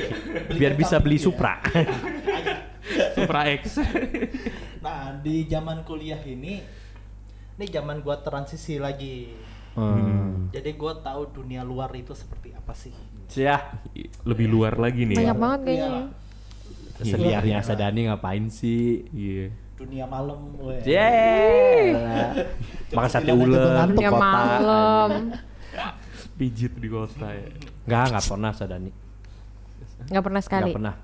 Biar 0.57 0.73
bisa 0.73 0.97
beli 0.97 1.21
Supra. 1.21 1.61
Supra 3.13 3.45
X. 3.53 3.77
Nah, 4.81 5.17
di 5.21 5.45
zaman 5.45 5.85
kuliah 5.85 6.17
ini, 6.25 6.57
ini 7.57 7.65
zaman 7.69 8.01
gua 8.01 8.21
transisi 8.21 8.81
lagi. 8.81 9.29
Hmm. 9.77 10.49
Jadi 10.49 10.73
gua 10.73 10.97
tahu 10.97 11.29
dunia 11.29 11.61
luar 11.61 11.93
itu 11.93 12.17
seperti 12.17 12.49
apa 12.57 12.73
sih. 12.73 12.93
Cia, 13.29 13.61
Lebih 14.25 14.47
luar 14.49 14.77
lagi 14.81 15.05
nih. 15.05 15.17
Banyak 15.21 15.37
banget 15.37 15.59
Iya. 15.61 15.69
kayaknya. 15.69 16.03
seliarnya 16.95 17.55
Asadani 17.59 18.01
ngapain 18.07 18.45
sih? 18.47 19.03
Iya. 19.11 19.64
Dunia 19.75 20.07
malam, 20.07 20.39
weh. 20.57 20.79
Yeah. 20.87 22.47
Makan 22.89 23.09
sate 23.11 23.27
di 23.27 23.43
Ya 23.99 24.07
kota. 24.07 24.15
malam. 24.15 25.09
Pijit 26.35 26.73
di 26.79 26.87
kota 26.87 27.27
ya. 27.27 27.51
Enggak, 27.83 28.03
enggak 28.09 28.23
pernah 28.25 28.49
Asadani. 28.49 28.91
Nggak 30.07 30.23
pernah 30.23 30.41
sekali. 30.41 30.63
Enggak 30.63 30.77
pernah. 30.79 30.95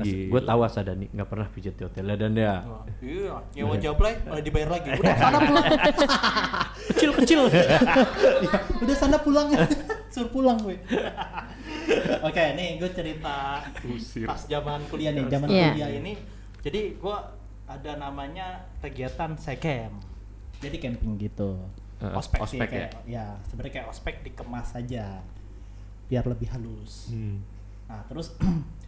Gue 0.00 0.40
tahu 0.40 0.60
Asadani 0.62 1.06
enggak 1.10 1.28
pernah 1.28 1.46
pijit 1.48 1.74
di 1.74 1.82
hotel 1.82 2.08
dan 2.10 2.32
dia 2.32 2.60
Wah, 2.62 2.84
Iya, 3.00 3.34
nyewa 3.52 3.74
jablay 3.76 4.14
malah 4.22 4.40
dibayar 4.40 4.68
lagi. 4.70 4.88
Udah 4.94 5.16
sana 5.16 5.38
pulang. 5.40 5.64
kecil-kecil. 6.92 7.40
Udah 8.84 8.96
sana 8.96 9.16
pulang. 9.18 9.48
Suruh 10.12 10.28
pulang 10.28 10.56
gue. 10.60 10.76
Oke, 12.20 12.44
nih 12.52 12.76
gue 12.76 12.90
cerita 12.92 13.64
Usir. 13.86 14.28
pas 14.28 14.40
zaman 14.42 14.84
kuliah 14.92 15.12
nih, 15.12 15.24
zaman 15.26 15.48
Iya. 15.48 15.68
kuliah 15.72 15.90
ini. 15.94 16.12
Jadi 16.60 16.80
gue 16.96 17.16
ada 17.70 17.92
namanya 17.94 18.66
kegiatan 18.82 19.38
secamp. 19.38 20.02
Jadi 20.58 20.76
camping 20.82 21.14
gitu. 21.22 21.54
Uh, 22.00 22.16
ospek, 22.16 22.40
ospek 22.40 22.64
sih, 22.64 22.70
kayak, 22.72 22.90
ya. 23.04 23.36
sebenarnya 23.52 23.72
kayak 23.76 23.88
ospek 23.92 24.14
dikemas 24.24 24.72
aja 24.72 25.20
biar 26.08 26.24
lebih 26.26 26.48
halus. 26.50 27.12
Hmm. 27.12 27.44
Nah, 27.86 28.02
terus 28.08 28.34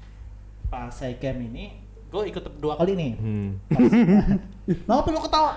pas 0.72 0.90
secamp 0.90 1.38
ini 1.38 1.78
gue 2.12 2.22
ikut 2.28 2.44
dua 2.60 2.74
kali 2.76 2.92
nih. 2.98 3.12
Hmm. 3.16 3.50
Kenapa 4.84 5.08
lu 5.10 5.20
ketawa? 5.22 5.52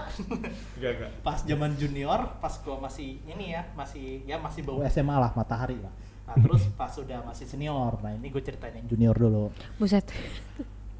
Enggak, 0.77 0.91
enggak. 0.97 1.11
pas 1.21 1.39
zaman 1.43 1.71
junior, 1.75 2.19
pas 2.39 2.53
gua 2.63 2.77
masih 2.79 3.21
ini 3.27 3.53
ya, 3.53 3.61
masih 3.77 4.23
ya 4.25 4.39
masih 4.39 4.65
bau 4.65 4.81
SMA 4.87 5.13
lah, 5.13 5.31
matahari 5.35 5.77
lah. 5.77 5.93
Nah 6.25 6.35
terus 6.41 6.65
pas 6.73 6.89
sudah 6.89 7.21
masih 7.21 7.45
senior, 7.45 8.01
nah 8.01 8.09
ini 8.09 8.33
gue 8.33 8.41
ceritain 8.41 8.73
yang 8.73 8.87
junior 8.89 9.13
dulu. 9.13 9.53
Buset. 9.77 10.09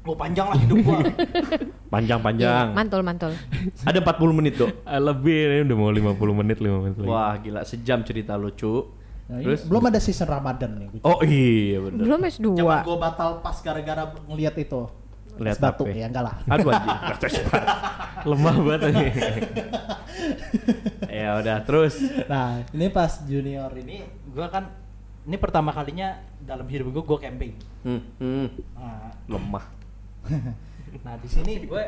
Oh 0.06 0.14
panjang 0.14 0.46
lah 0.46 0.56
hidup 0.62 0.78
gua. 0.86 1.02
Panjang-panjang. 1.94 2.70
Mantul 2.72 3.02
mantul. 3.02 3.32
Ada 3.82 3.98
40 3.98 4.38
menit, 4.38 4.54
Dok. 4.54 4.70
Ah, 4.86 5.02
lebih 5.02 5.34
ini 5.34 5.62
udah 5.66 5.76
mau 5.78 5.90
50 5.90 6.40
menit 6.46 6.56
5 6.62 6.82
menit 6.82 6.96
lagi. 7.02 7.10
Wah, 7.10 7.34
gila 7.42 7.60
sejam 7.66 8.06
cerita 8.06 8.38
lucu. 8.38 8.86
Nah, 9.26 9.42
Terus 9.42 9.66
belum 9.66 9.90
ada 9.90 9.98
season 9.98 10.30
Ramadan 10.30 10.70
nih. 10.78 10.88
Oh 11.02 11.18
iya 11.26 11.82
bener. 11.82 12.06
Belum 12.06 12.20
S2. 12.22 12.46
Zaman 12.62 12.86
gua 12.86 12.96
batal 13.02 13.42
pas 13.42 13.58
gara-gara 13.58 14.14
ngeliat 14.30 14.54
itu 14.54 14.86
Lihat 15.36 15.58
batu 15.60 15.84
ya 15.84 16.08
enggak 16.08 16.24
lah. 16.24 16.36
Aduh 16.48 16.72
anjing. 16.72 16.96
Lemah 18.30 18.56
banget 18.56 18.80
nih. 18.94 19.10
ya 21.20 21.28
udah 21.44 21.56
terus. 21.66 22.00
Nah, 22.24 22.64
ini 22.72 22.86
pas 22.88 23.20
junior 23.28 23.68
ini 23.76 24.06
gua 24.32 24.48
kan 24.48 24.72
ini 25.28 25.36
pertama 25.36 25.74
kalinya 25.76 26.16
dalam 26.40 26.64
hidup 26.64 26.88
gua 26.94 27.04
gua 27.04 27.18
camping. 27.20 27.52
Hmm, 27.84 28.00
hmm. 28.16 28.46
Nah, 28.78 29.12
Lemah. 29.28 29.75
nah 31.04 31.14
di 31.18 31.28
sini 31.28 31.64
gue 31.64 31.82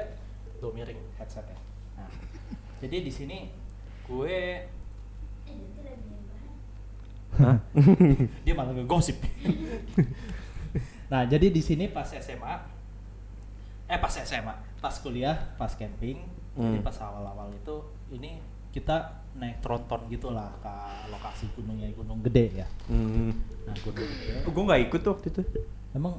tuh 0.58 0.70
miring 0.74 0.98
headsetnya. 1.16 1.58
Nah, 1.94 2.10
jadi 2.82 2.96
di 3.02 3.12
sini 3.12 3.50
gue 4.04 4.38
Hah? 7.38 7.56
dia 8.44 8.54
malah 8.56 8.74
ngegosip. 8.74 9.20
nah, 11.06 11.22
jadi 11.28 11.52
di 11.52 11.62
sini 11.62 11.86
pas 11.86 12.08
SMA 12.10 12.54
eh 13.88 13.96
pas 13.96 14.12
SMA, 14.12 14.52
pas 14.84 14.92
kuliah, 15.00 15.36
pas 15.56 15.72
camping, 15.72 16.20
jadi 16.58 16.78
Hmm. 16.78 16.82
pas 16.82 16.96
awal-awal 17.00 17.54
itu 17.54 17.76
ini 18.10 18.36
kita 18.68 19.16
naik 19.38 19.62
tronton 19.62 20.10
gitulah 20.10 20.50
ke 20.60 20.74
lokasi 21.08 21.46
gunungnya 21.54 21.88
gunung 21.94 22.20
gede 22.20 22.60
ya. 22.60 22.66
Hmm. 22.90 23.30
Nah, 23.64 23.74
gunung 23.80 24.02
gede. 24.04 24.42
Gue 24.44 24.62
nggak 24.66 24.80
ikut 24.90 25.00
tuh 25.00 25.10
waktu 25.14 25.28
itu. 25.32 25.40
Emang 25.94 26.18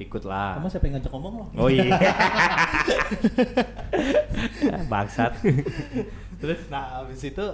Ikut 0.00 0.24
lah. 0.24 0.56
kamu 0.56 0.68
siapa 0.72 0.84
yang 0.88 0.94
ngajak 0.96 1.12
ngomong 1.12 1.34
lo? 1.36 1.46
Oh 1.60 1.68
iya. 1.68 1.84
Bangsat. 4.92 5.36
Terus 6.40 6.60
nah 6.72 7.04
habis 7.04 7.20
itu 7.20 7.46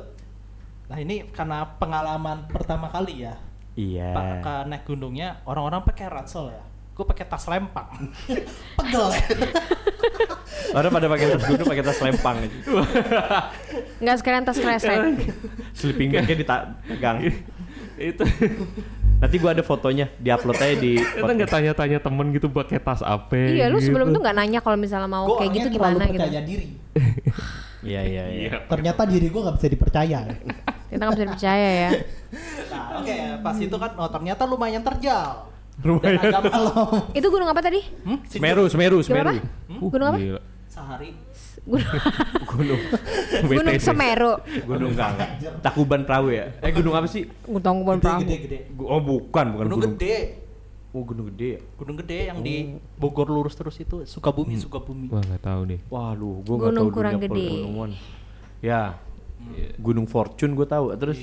nah 0.88 0.96
ini 0.96 1.28
karena 1.34 1.66
pengalaman 1.76 2.46
pertama 2.46 2.86
kali 2.88 3.26
ya. 3.26 3.34
Iya. 3.74 4.14
Pak 4.14 4.26
ke 4.42 4.54
naik 4.70 4.82
gunungnya 4.86 5.42
orang-orang 5.50 5.82
pakai 5.82 6.06
ransel 6.06 6.54
ya. 6.54 6.62
Gue 6.94 7.06
pakai 7.06 7.26
tas 7.26 7.46
lempang. 7.46 7.90
Pegel. 8.78 9.08
Orang 10.74 10.90
pada 10.94 11.06
pakai 11.10 11.26
tas 11.34 11.44
gunung 11.46 11.66
pakai 11.66 11.84
tas 11.86 12.00
lempang 12.02 12.36
aja. 12.38 12.58
Nggak 13.98 14.16
sekalian 14.22 14.42
tas 14.46 14.58
kresek. 14.58 14.98
Sleeping 15.74 16.14
bagnya 16.14 16.36
ditagang. 16.38 17.18
itu 17.98 18.22
Nanti 19.18 19.36
gua 19.42 19.50
ada 19.50 19.66
fotonya, 19.66 20.06
diupload 20.22 20.58
aja 20.62 20.76
di 20.78 20.94
kita 20.94 21.32
nggak 21.34 21.50
tanya-tanya 21.50 21.98
temen 21.98 22.26
gitu 22.30 22.46
pakai 22.54 22.78
tas 22.78 23.02
apa 23.02 23.34
Iya, 23.34 23.66
lu 23.66 23.82
gitu. 23.82 23.90
sebelum 23.90 24.14
tuh 24.14 24.22
nggak 24.22 24.36
nanya 24.38 24.60
kalau 24.62 24.78
misalnya 24.78 25.10
mau 25.10 25.26
Gua 25.26 25.42
kayak 25.42 25.52
gitu 25.58 25.68
gimana 25.74 26.06
gitu. 26.06 26.22
percaya 26.22 26.40
diri. 26.46 26.66
Iya 27.78 28.02
iya 28.02 28.24
iya. 28.26 28.40
Iya. 28.50 28.56
Ternyata 28.66 29.06
diri 29.06 29.30
gue 29.30 29.38
gak 29.38 29.54
bisa 29.54 29.70
dipercaya. 29.70 30.18
Kita 30.90 30.98
nggak 30.98 31.14
bisa 31.14 31.26
percaya 31.30 31.68
ya. 31.86 31.90
Nah 32.74 32.98
oke 32.98 33.14
pas 33.38 33.54
itu 33.54 33.76
kan 33.78 33.90
oh, 33.94 34.10
ternyata 34.10 34.42
lumayan 34.50 34.82
terjal. 34.82 35.46
Lumayan. 35.86 36.18
Itu 37.14 37.30
gunung 37.30 37.46
apa 37.46 37.62
tadi? 37.62 37.78
Hmm? 38.02 38.18
Semeru, 38.26 38.66
Semeru? 38.66 38.98
Semeru. 38.98 39.38
Gunung 39.78 40.10
apa? 40.10 40.18
gila. 40.18 40.42
Gunung, 42.48 42.80
Gunung. 43.44 43.60
gunung. 43.60 43.76
Semeru. 43.78 44.32
Gunung 44.64 44.90
enggak 44.96 45.08
enggak. 45.14 45.30
Takuban 45.60 46.02
Perahu 46.02 46.32
ya? 46.32 46.48
Eh 46.58 46.72
gunung 46.72 46.94
apa 46.96 47.06
sih? 47.06 47.28
Gunung 47.44 47.84
Gede, 47.84 48.00
Perahu. 48.00 48.20
gede, 48.24 48.36
gede. 48.42 48.58
Oh 48.80 49.00
bukan, 49.00 49.44
bukan 49.52 49.64
Gunung 49.68 49.80
gede. 49.92 50.16
Oh 50.88 51.04
gunung 51.04 51.26
gede 51.28 51.48
ya? 51.48 51.60
Gunung 51.76 51.96
gede 52.00 52.18
yang 52.26 52.38
di 52.40 52.54
Bogor 52.96 53.28
lurus 53.28 53.52
terus 53.52 53.76
itu 53.76 54.02
Sukabumi, 54.02 54.56
Sukabumi. 54.56 55.12
Wah 55.12 55.20
nggak 55.20 55.42
tahu 55.44 55.60
nih. 55.68 55.78
Waduh, 55.86 56.34
gua 56.40 56.54
nggak 56.56 56.64
Gunung 56.64 56.88
tahu 56.88 56.96
kurang 56.96 57.14
dunia 57.14 57.24
gede. 57.28 57.46
pegunungan. 57.46 57.90
Ya. 58.58 58.82
Gunung 59.78 60.06
Fortune 60.08 60.52
gue 60.52 60.66
tahu. 60.66 60.90
Terus 60.96 61.18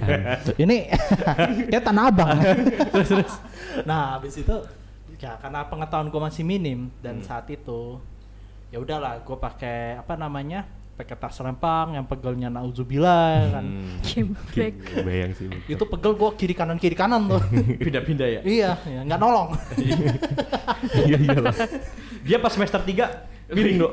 Ini 0.62 0.76
kayak 1.72 1.82
tanah 1.82 2.04
abang. 2.06 2.38
terus, 2.92 3.08
terus. 3.10 3.32
Nah, 3.82 4.14
habis 4.14 4.36
itu 4.36 4.54
ya 5.18 5.34
karena 5.36 5.66
pengetahuan 5.66 6.06
gue 6.06 6.20
masih 6.22 6.46
minim 6.46 6.94
dan 7.02 7.18
saat 7.18 7.50
itu 7.50 7.98
ya 8.68 8.78
udahlah 8.78 9.20
gue 9.20 9.34
pakai 9.34 9.96
apa 9.96 10.14
namanya 10.14 10.64
pakai 10.92 11.14
tas 11.14 11.38
lempang 11.38 11.94
yang 11.94 12.04
pegelnya 12.04 12.50
nauzubillah 12.50 13.54
kan 13.54 13.64
Geblek. 14.02 14.74
Bayang 15.06 15.30
sih. 15.32 15.46
itu 15.64 15.78
pegel 15.80 16.12
gue 16.12 16.30
kiri 16.34 16.52
kanan 16.52 16.74
kiri 16.74 16.92
kanan 16.92 17.28
tuh 17.28 17.38
pindah-pindah 17.84 18.28
ya. 18.28 18.40
iya 18.42 18.70
ya, 18.82 19.00
nggak 19.02 19.16
nolong 19.16 19.54
Iya 20.98 21.16
iyalah. 21.18 21.54
Dia 22.20 22.38
pas 22.38 22.50
semester 22.50 22.82
3 22.82 23.48
miring 23.48 23.78
dong. 23.78 23.92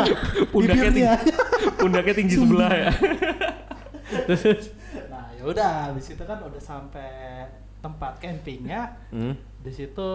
Pundaknya 0.52 0.90
tinggi, 0.90 1.30
pundaknya 1.76 2.14
tinggi 2.16 2.34
sebelah 2.34 2.72
ya. 2.72 2.90
nah 5.06 5.24
ya 5.30 5.42
udah 5.44 5.68
habis 5.86 6.06
itu 6.08 6.22
kan 6.22 6.38
udah 6.40 6.58
sampai 6.58 7.10
tempat 7.78 8.18
campingnya 8.18 8.96
Hmm. 9.08 9.36
di 9.60 9.70
situ 9.70 10.10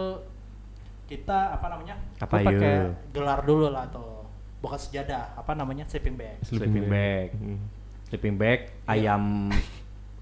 kita 1.03 1.53
apa 1.53 1.65
namanya 1.67 1.95
Apa 2.17 2.39
pakai 2.39 2.95
gelar 3.11 3.39
dulu 3.43 3.67
lah 3.69 3.85
tuh 3.91 4.23
bukan 4.63 4.79
sejadah 4.79 5.35
apa 5.35 5.51
namanya 5.53 5.83
sleeping 5.85 6.15
bag 6.15 6.39
Sleeping 6.41 6.87
bag. 6.87 7.27
Hmm. 7.35 7.59
Sleeping 8.07 8.35
bag, 8.37 8.59
ayam 8.85 9.49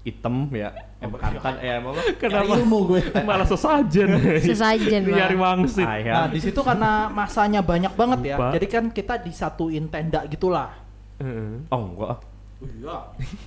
hitam 0.02 0.50
ya, 0.50 0.74
bekantan, 0.98 1.62
eh 1.62 1.70
ayam 1.76 1.94
apa? 1.94 2.00
Kenapa? 2.18 2.58
Ilmu 2.58 2.78
gue 2.90 3.00
Malah 3.28 3.46
sesajen. 3.46 4.08
Sesajen, 4.50 5.06
Nyari 5.06 5.36
wangsit. 5.38 5.86
Nah 5.86 6.26
di 6.26 6.40
situ 6.42 6.58
karena 6.58 7.06
masanya 7.06 7.62
banyak 7.62 7.92
banget 7.94 8.34
ya, 8.34 8.36
jadi 8.50 8.66
kan 8.66 8.84
kita 8.90 9.20
disatuin 9.22 9.86
tenda 9.86 10.26
gitulah. 10.26 10.74
Heeh. 11.22 11.68
Oh 11.70 11.82
enggak. 11.86 12.10
ah. 12.16 12.20
Oh 12.62 12.70
iya, 12.70 12.96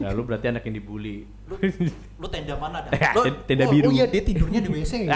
Ya 0.04 0.08
lu 0.12 0.28
berarti 0.28 0.52
anak 0.52 0.68
yang 0.68 0.76
dibully. 0.76 1.24
lu, 1.48 1.56
lu 2.20 2.28
tenda 2.28 2.56
mana 2.60 2.84
dah? 2.84 2.92
Ya, 2.92 3.12
Lu- 3.16 3.32
tenda 3.48 3.64
oh, 3.68 3.72
biru. 3.72 3.88
Oh 3.88 3.92
iya 3.96 4.06
dia 4.12 4.22
tidurnya 4.24 4.60
di 4.60 4.70
WC. 4.72 5.08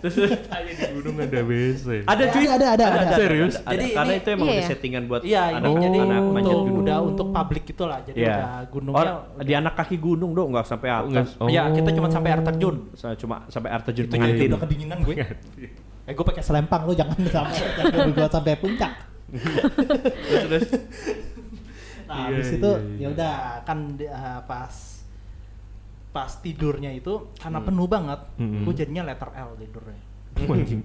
Terus 0.00 0.14
Ayo 0.46 0.70
di 0.70 0.84
gunung 0.92 1.16
ada 1.18 1.40
WC. 1.40 1.86
ada 2.02 2.24
cuy. 2.26 2.46
Ada, 2.46 2.66
ada, 2.72 2.84
ada. 2.86 3.14
Serius? 3.14 3.54
Ada, 3.56 3.70
Jadi 3.70 3.86
karena 3.90 4.10
ini- 4.10 4.20
itu 4.20 4.28
emang 4.30 4.44
Iya 4.44 4.52
udah 4.52 4.60
ya? 4.60 4.68
settingan 4.68 5.02
buat 5.04 5.22
Iya 5.22 5.42
anak, 5.50 5.70
jadi 5.76 5.98
anak 5.98 6.18
untuk 6.18 6.32
manjat 6.32 6.56
gunung. 6.56 6.76
udah 6.78 6.98
untuk 7.00 7.26
publik 7.30 7.62
gitulah, 7.64 7.98
jadi 8.02 8.16
Iya. 8.16 8.28
udah 8.30 8.50
gunungnya. 8.68 9.12
Or- 9.32 9.42
di 9.42 9.52
anak 9.54 9.74
kaki 9.74 9.96
gunung 9.96 10.30
dong, 10.32 10.48
nggak 10.50 10.66
sampai 10.66 10.88
atas. 10.88 11.06
Enggak. 11.06 11.26
Oh. 11.38 11.48
Ya 11.48 11.62
kita 11.68 11.90
cuma 11.92 12.08
sampai 12.08 12.30
air 12.30 12.42
terjun. 12.42 12.76
Saya 12.92 13.14
cuma 13.14 13.36
sampai 13.46 13.68
air 13.70 13.82
terjun 13.82 14.04
Itu 14.04 14.12
pengantin. 14.12 14.36
jadi 14.36 14.48
udah 14.48 14.60
kedinginan 14.60 14.98
gue. 15.00 15.14
eh 16.04 16.12
gue 16.12 16.26
pakai 16.26 16.42
selempang 16.42 16.84
lu 16.84 16.92
jangan 16.92 17.16
sampai 17.32 17.58
jangan 17.86 18.10
gue 18.10 18.26
sampai 18.28 18.52
puncak. 18.54 18.92
Terus, 19.26 19.64
terus. 20.44 20.68
Nah, 22.04 22.28
Iya, 22.28 22.36
habis 22.36 22.50
itu 22.52 22.70
iya, 22.92 23.00
ya 23.00 23.08
udah 23.10 23.34
kan 23.64 23.78
eh, 23.96 24.40
pas 24.44 24.93
pas 26.14 26.30
tidurnya 26.38 26.94
itu 26.94 27.34
karena 27.36 27.58
Hmm. 27.58 27.66
penuh 27.66 27.86
banget, 27.90 28.20
Mm-mm. 28.38 28.62
gue 28.62 28.74
jadinya 28.78 29.02
letter 29.02 29.34
L 29.34 29.50
tidurnya. 29.58 29.98
Anjing. 30.38 30.80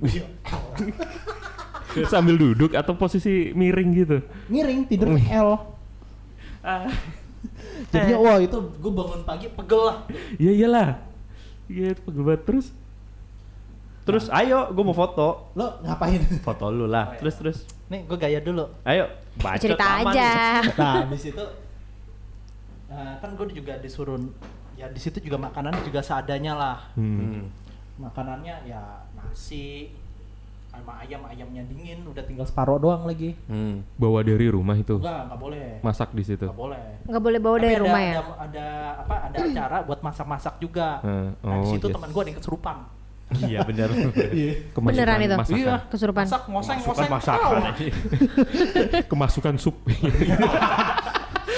Sambil 2.09 2.35
duduk 2.35 2.73
atau 2.73 2.93
posisi 2.93 3.53
miring 3.53 3.89
gitu. 3.93 4.17
Miring 4.45 4.85
tidurnya 4.85 5.25
L. 5.39 5.51
Jadinya 7.89 8.17
wah 8.19 8.37
itu 8.37 8.57
gue 8.57 8.91
bangun 8.91 9.21
pagi 9.23 9.47
pegel 9.47 9.81
lah. 9.85 9.97
Iya 10.35 10.51
iyalah. 10.55 10.89
Iya 11.65 11.93
pegel 11.95 12.23
banget 12.25 12.41
terus. 12.45 12.67
Terus 14.03 14.25
ayo, 14.33 14.73
gue 14.73 14.83
mau 14.83 14.93
foto. 14.93 15.53
Lo 15.53 15.77
ngapain? 15.85 16.21
Foto 16.41 16.73
lu 16.73 16.85
lah. 16.85 17.13
Terus 17.17 17.35
terus. 17.37 17.57
Nih 17.87 18.05
gue 18.05 18.17
gaya 18.17 18.41
dulu. 18.41 18.65
Ayo, 18.81 19.05
bacot 19.37 19.61
Cerita 19.61 20.01
aman. 20.01 20.13
aja. 20.13 20.31
Nah 20.73 20.93
habis 21.05 21.23
itu 21.25 21.45
nah, 22.89 23.21
kan 23.21 23.37
gue 23.37 23.45
juga 23.53 23.77
disuruh 23.77 24.17
ya 24.79 24.87
di 24.87 24.99
situ 24.99 25.19
juga 25.19 25.35
makanan 25.35 25.75
juga 25.83 25.99
seadanya 25.99 26.55
lah. 26.55 26.77
Hmm. 26.95 27.19
Hmm. 27.19 27.43
Makanannya 27.99 28.55
ya 28.63 29.03
nasi 29.11 29.91
sama 30.69 31.01
ayam 31.03 31.25
ayamnya 31.27 31.65
dingin 31.67 32.07
udah 32.07 32.23
tinggal 32.23 32.47
separuh 32.47 32.79
doang 32.79 33.03
lagi. 33.03 33.35
Hmm. 33.51 33.83
Bawa 33.99 34.23
dari 34.23 34.47
rumah 34.47 34.79
itu. 34.79 34.95
Enggak, 35.03 35.27
enggak 35.27 35.39
boleh. 35.43 35.67
Masak 35.83 36.15
di 36.15 36.23
situ. 36.23 36.47
Enggak 36.47 36.55
boleh. 36.63 36.85
Nggak 37.03 37.23
boleh 37.27 37.39
bawa 37.43 37.55
Tapi 37.59 37.65
dari 37.67 37.75
ada, 37.75 37.83
rumah 37.83 37.99
ada, 37.99 38.07
ya. 38.07 38.21
Ada, 38.23 38.65
apa? 39.03 39.15
Ada 39.27 39.37
acara 39.43 39.77
buat 39.83 39.99
masak-masak 39.99 40.55
juga. 40.63 40.87
Eh, 41.03 41.27
nah 41.43 41.55
di 41.59 41.67
oh, 41.67 41.71
situ 41.75 41.87
yes. 41.91 41.95
teman 41.99 42.09
gue 42.15 42.21
ada 42.23 42.29
yang 42.31 42.39
kesurupan. 42.39 42.77
Iya 43.29 43.59
bener. 43.67 43.89
Kemasukan 44.73 44.95
Beneran 44.95 45.19
itu? 45.19 45.35
Masakan. 45.35 45.59
Iya. 45.59 45.75
Kesurupan. 45.91 46.23
Masak, 46.23 46.41
ngoseng, 46.47 46.79
Masukan 46.79 46.95
ngoseng. 46.95 47.11
masakan. 47.11 47.61
Kemasukan 49.11 49.55
sup. 49.59 49.75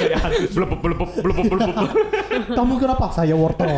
Blepep 0.02 0.80
blepep 0.82 1.10
blepep 1.22 1.46
blepep. 1.46 1.90
Kamu 2.48 2.74
kenapa? 2.78 3.06
Saya 3.12 3.34
wortel. 3.34 3.70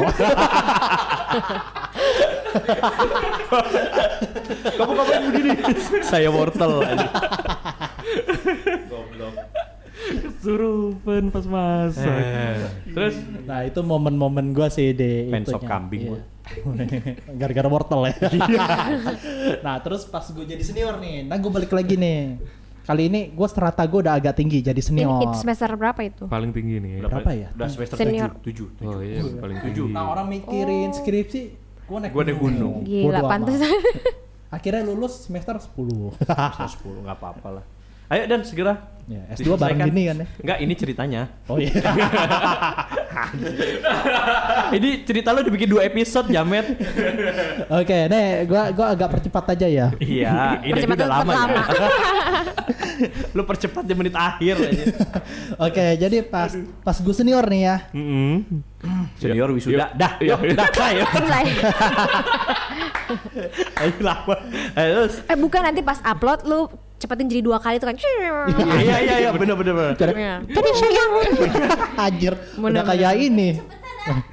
Kamu 4.74 4.92
ngapain 4.94 5.24
begini? 5.28 5.50
Saya 6.02 6.30
wortel. 6.30 6.74
Goblok. 8.86 9.34
Kesurupan 10.04 11.32
pas 11.32 11.46
masak. 11.46 12.04
Eh, 12.06 12.56
Terus 12.92 13.16
nah 13.44 13.64
itu 13.64 13.80
momen-momen 13.80 14.52
gue 14.52 14.68
sih 14.68 14.92
di 14.92 15.32
Pengen 15.32 15.48
sop 15.48 15.64
itunya. 15.64 15.70
kambing 15.70 16.02
Iya. 16.02 16.10
gua. 16.10 16.20
Gara-gara 17.34 17.68
wortel 17.68 18.02
ya. 18.04 18.14
nah 19.62 19.80
terus 19.80 20.04
pas 20.04 20.26
gue 20.26 20.44
jadi 20.44 20.60
senior 20.60 21.00
nih, 21.00 21.24
nah 21.24 21.40
gue 21.40 21.48
balik 21.48 21.72
lagi 21.72 21.96
nih. 21.96 22.36
Kali 22.84 23.08
ini 23.08 23.32
gue 23.32 23.48
strata 23.48 23.80
gue 23.82 24.00
udah 24.02 24.14
agak 24.14 24.36
tinggi 24.36 24.60
jadi 24.60 24.76
Ini 24.76 24.84
senior. 24.84 25.24
itu 25.24 25.36
semester 25.38 25.72
berapa 25.72 25.96
itu? 26.00 26.28
Paling 26.28 26.52
tinggi 26.52 26.76
nih. 26.78 26.92
Berapa 27.00 27.32
ya? 27.32 27.48
Udah 27.50 27.68
semester 27.68 27.96
Senior. 27.96 28.36
7. 28.38 28.76
7. 28.76 28.84
Oh 28.84 29.00
iya 29.00 29.24
paling 29.34 29.58
Tujuh. 29.62 29.86
tinggi. 29.88 29.96
Nah 29.96 30.06
orang 30.06 30.28
mikirin 30.28 30.92
skripsi, 30.92 31.42
gue 31.82 31.98
naik 31.98 32.12
Gua 32.12 32.24
naik 32.24 32.38
gunung. 32.38 32.84
Gila, 32.84 33.20
pantesan. 33.24 33.72
akhirnya 34.56 34.84
lulus 34.84 35.24
semester 35.24 35.56
10 35.56 35.66
Semester 36.20 36.68
10 36.84 37.04
nggak 37.04 37.18
apa-apa 37.18 37.50
lah. 37.54 37.66
Ayo 38.06 38.28
dan 38.28 38.44
segera. 38.44 38.92
ya, 39.04 39.20
S2 39.34 39.58
bareng 39.58 39.80
gini 39.84 40.02
kan 40.06 40.16
ya 40.18 40.28
Enggak, 40.40 40.58
ini 40.60 40.74
ceritanya. 40.78 41.22
oh 41.48 41.58
iya 41.58 41.72
ini 44.72 45.04
cerita 45.04 45.32
lu 45.32 45.42
dibikin 45.42 45.68
dua 45.68 45.84
episode, 45.84 46.30
Jamet. 46.30 46.66
oke 47.70 47.98
nih 48.08 48.46
gua 48.46 48.72
gua 48.72 48.88
agak 48.92 49.10
percepat 49.12 49.56
aja 49.56 49.68
ya 49.68 49.88
iya, 49.98 50.56
ini 50.62 50.72
Percepat 50.78 50.98
udah 50.98 51.10
lama, 51.10 51.32
lama. 51.34 51.62
ya. 51.68 51.88
lu 53.36 53.42
percepat 53.44 53.84
di 53.84 53.94
menit 53.94 54.14
akhir 54.14 54.56
aja. 54.60 54.86
oke 55.66 55.86
jadi 55.98 56.18
pas 56.22 56.52
pas 56.82 56.96
gue 56.96 57.14
senior 57.14 57.44
nih 57.46 57.62
ya 57.64 57.78
Mm-mm. 57.92 58.34
Senior 59.22 59.48
wisuda. 59.50 59.96
Dah, 59.96 60.20
Iya. 60.20 60.36
yuk, 60.36 60.60
dah, 60.60 60.68
ayo. 60.92 61.04
Selesai. 61.08 61.46
Ayo 63.80 63.92
lama. 64.00 64.36
Ayo 64.76 65.08
eh 65.08 65.38
bukan 65.38 65.62
nanti 65.64 65.80
pas 65.80 66.04
upload 66.04 66.44
lu 66.44 66.68
cepetin 67.00 67.28
jadi 67.28 67.40
dua 67.40 67.60
kali 67.60 67.80
tuh 67.80 67.88
kan. 67.88 67.96
Iya, 67.96 68.96
iya, 69.00 69.16
iya, 69.20 69.30
bener, 69.32 69.56
bener, 69.56 69.72
bener. 69.72 69.96
Iya. 70.12 70.36
Tadi 70.44 70.70
sayang. 70.76 71.12
Anjir, 71.96 72.34
udah 72.56 72.84
kayak 72.84 73.14
ini. 73.18 73.60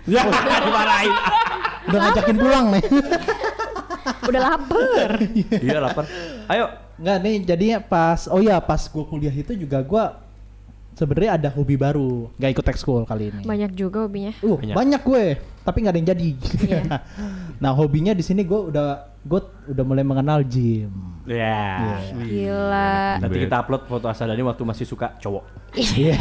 Ya, 0.06 0.26
dimarahin. 0.26 1.14
Udah 1.86 1.98
ngajakin 2.00 2.36
pulang 2.36 2.66
nih. 2.74 2.84
Udah 4.26 4.40
lapar. 4.42 5.10
Iya, 5.62 5.78
lapar. 5.78 6.04
Ayo. 6.46 6.89
Enggak 7.00 7.18
nih, 7.24 7.36
jadinya 7.48 7.78
pas 7.80 8.28
oh 8.28 8.44
ya 8.44 8.60
pas 8.60 8.84
gue 8.84 9.04
kuliah 9.08 9.32
itu 9.32 9.56
juga 9.56 9.80
gua 9.80 10.20
sebenarnya 11.00 11.40
ada 11.40 11.48
hobi 11.48 11.80
baru. 11.80 12.28
Gak 12.36 12.60
ikut 12.60 12.66
ekskul 12.76 13.08
kali 13.08 13.32
ini. 13.32 13.42
Banyak 13.48 13.72
juga 13.72 14.04
hobinya. 14.04 14.36
Uh, 14.44 14.60
Banyak. 14.60 14.76
banyak. 14.76 15.02
gue, 15.08 15.24
tapi 15.60 15.76
nggak 15.84 15.92
ada 15.92 16.00
yang 16.00 16.10
jadi. 16.16 16.28
Iya. 16.64 16.82
nah, 17.62 17.70
hobinya 17.76 18.16
di 18.16 18.24
sini 18.24 18.42
gue 18.44 18.60
udah 18.72 19.10
gue 19.20 19.40
udah 19.68 19.84
mulai 19.84 20.00
mengenal 20.00 20.40
gym. 20.48 20.88
Ya. 21.28 22.00
Gila. 22.16 23.20
Nanti 23.20 23.38
kita 23.44 23.60
upload 23.60 23.84
foto 23.84 24.08
Asadani 24.08 24.40
waktu 24.40 24.64
masih 24.64 24.88
suka 24.88 25.14
cowok. 25.20 25.44
Iya. 25.76 26.16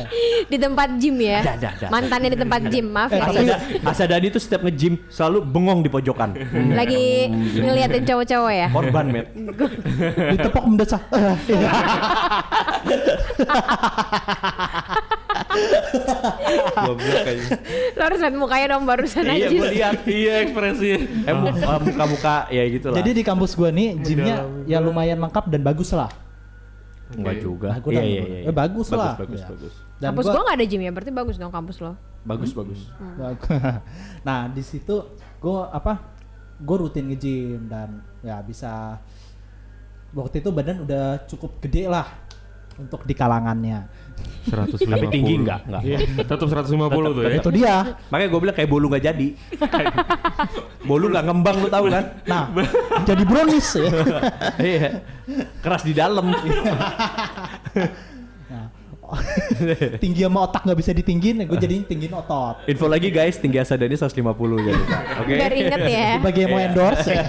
Di 0.50 0.56
tempat 0.56 0.94
gym 0.96 1.18
ya. 1.18 1.42
Dah, 1.42 1.56
dah, 1.58 1.72
dah. 1.76 1.90
Mantannya 1.90 2.30
di 2.32 2.38
tempat 2.38 2.60
gym. 2.70 2.86
Maaf 2.88 3.10
ya. 3.12 3.26
Asada, 3.26 3.54
Asadani 3.90 4.28
tuh 4.30 4.40
setiap 4.40 4.62
nge-gym 4.64 4.96
selalu 5.10 5.44
bengong 5.44 5.80
di 5.84 5.90
pojokan. 5.90 6.36
Lagi 6.72 7.28
ngeliatin 7.58 8.04
cowok-cowok 8.06 8.52
ya. 8.54 8.68
Korban, 8.70 9.06
Met. 9.10 9.26
Ditepok 10.36 10.64
mendesah. 10.64 11.02
Goblok 16.76 17.24
aja. 17.24 17.46
Lo 17.92 18.02
harus 18.02 18.18
liat 18.18 18.34
mukanya 18.34 18.66
dong 18.70 18.84
barusan 18.84 19.22
Iya, 19.22 19.32
aja. 19.32 19.46
gue 19.48 19.68
lihat. 19.70 19.94
Iya 20.04 20.34
ekspresinya. 20.42 20.98
Eh, 21.22 21.30
eh, 21.30 21.80
muka-muka 21.84 22.36
ya 22.48 22.64
gitu 22.66 22.86
lah. 22.88 22.96
Jadi 22.96 23.10
di 23.12 23.22
kampus 23.22 23.52
gue 23.52 23.70
nih 23.70 23.88
gymnya 23.98 24.36
ya 24.64 24.78
lumayan 24.78 25.18
lengkap 25.18 25.48
dan 25.48 25.60
bagus 25.60 25.90
lah. 25.90 26.10
enggak 27.06 27.36
juga. 27.38 27.68
Aku 27.76 27.88
Iya, 27.88 28.00
dan- 28.00 28.08
iya, 28.08 28.22
iya. 28.24 28.40
eh, 28.44 28.54
bagus 28.56 28.88
lah. 28.90 29.14
Bagus, 29.14 29.38
Iya. 29.38 29.48
bagus. 29.48 29.74
Dan 29.94 30.08
kampus 30.10 30.24
gua- 30.24 30.32
gua 30.32 30.42
nggak 30.42 30.56
ada 30.56 30.66
gym 30.66 30.80
ya, 30.80 30.90
berarti 30.90 31.12
bagus 31.12 31.36
dong 31.36 31.52
kampus 31.52 31.76
lo. 31.78 31.92
Bagus, 32.24 32.50
bagus. 32.50 32.80
Bagus. 33.14 33.44
nah 34.26 34.48
di 34.48 34.62
situ 34.62 34.96
gue 35.36 35.58
apa 35.68 36.00
gue 36.56 36.76
rutin 36.76 37.04
nge-gym 37.06 37.68
dan 37.68 37.88
ya 38.18 38.40
bisa 38.40 38.98
waktu 40.10 40.40
itu 40.40 40.48
badan 40.48 40.82
udah 40.82 41.28
cukup 41.28 41.60
gede 41.60 41.86
lah 41.86 42.08
untuk 42.78 43.06
di 43.06 43.14
kalangannya 43.14 43.86
150. 44.44 44.84
Tapi 44.84 45.06
tinggi 45.08 45.34
enggak? 45.40 45.60
Enggak. 45.64 45.82
Tetap 46.28 46.46
150 46.52 46.68
tuh 46.68 47.22
ya. 47.24 47.32
itu 47.40 47.50
dia 47.50 47.76
Makanya 48.12 48.28
gue 48.28 48.40
bilang 48.44 48.56
kayak 48.56 48.68
bolu 48.68 48.86
nggak 48.92 49.04
jadi. 49.04 49.28
bolu 50.88 51.08
nggak 51.08 51.24
ngembang 51.24 51.56
lu 51.64 51.68
tahu 51.72 51.84
kan? 51.88 52.04
nah 52.28 52.52
jadi 53.08 53.24
brownies 53.24 53.68
ya 53.80 53.88
Iya. 54.76 54.88
Keras 55.64 55.82
di 55.82 55.96
dalam. 55.96 56.28
Nah, 58.44 58.68
tinggi 60.00 60.20
sama 60.24 60.48
otak 60.48 60.64
nggak 60.64 60.78
bisa 60.80 60.90
ditinggiin 60.96 61.44
gue 61.44 61.58
jadiin 61.60 61.84
tinggiin 61.84 62.12
otot 62.16 62.64
Info 62.64 62.88
lagi 62.88 63.12
guys, 63.12 63.36
tinggi 63.36 63.60
Asadani 63.60 63.96
150 63.96 64.16
jadi. 64.64 64.82
Oke. 65.20 65.32
Biar 65.36 65.52
inget 65.56 65.80
ya. 65.88 66.08
bagi 66.20 66.40
yang 66.44 66.50
mau 66.52 66.60
endorse 66.60 67.12
ya. 67.12 67.24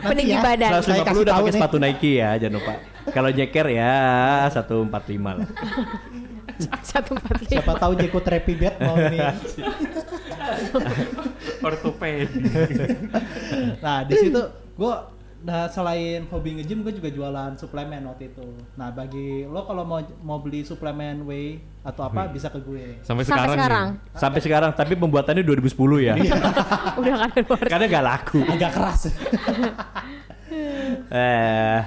Peninggi 0.00 0.36
ya. 0.36 0.44
badan. 0.44 0.70
Saya 0.80 1.04
150 1.04 1.08
kasih 1.08 1.20
udah 1.20 1.34
tahu 1.36 1.44
pakai 1.44 1.54
sepatu 1.56 1.76
Nike 1.80 2.12
ya, 2.20 2.30
jangan 2.40 2.54
lupa. 2.60 2.74
Kalau 3.10 3.28
nyeker 3.28 3.66
ya 3.68 3.94
145 4.46 4.90
lah. 5.20 5.48
Satu 6.84 7.16
empat 7.16 7.40
lima. 7.40 7.48
siapa 7.48 7.72
tahu 7.74 7.96
Jeko 7.96 8.20
Therapy 8.20 8.52
Bed 8.52 8.76
mau 8.78 8.92
ini 8.92 9.16
Ortopedi. 11.62 12.28
nah 13.80 14.04
di 14.04 14.14
situ 14.14 14.42
gue 14.74 14.94
nah 15.40 15.64
selain 15.66 16.28
hobi 16.28 16.60
nge-gym 16.60 16.84
gue 16.84 16.92
juga 16.92 17.08
jualan 17.08 17.56
suplemen 17.56 18.04
waktu 18.04 18.28
itu 18.28 18.44
nah 18.76 18.92
bagi 18.92 19.48
lo 19.48 19.64
kalau 19.64 19.88
mau 19.88 19.96
mau 20.20 20.36
beli 20.36 20.60
suplemen 20.60 21.24
whey 21.24 21.56
atau 21.80 22.04
apa 22.04 22.28
bisa 22.28 22.52
ke 22.52 22.60
gue 22.60 23.00
Sampai 23.00 23.24
Sampai 23.24 23.24
sekarang. 23.24 23.56
sekarang. 23.56 23.86
nih. 23.88 24.20
Sampai 24.20 24.40
sekarang, 24.44 24.70
tapi 24.74 24.92
pembuatannya 24.94 25.40
2010 25.40 25.72
ya. 26.04 26.14
Udah 27.00 27.14
kan. 27.24 27.30
Karena 27.64 27.84
gak 27.88 28.04
laku. 28.04 28.40
agak 28.44 28.70
keras 28.70 29.00
Eh, 31.08 31.78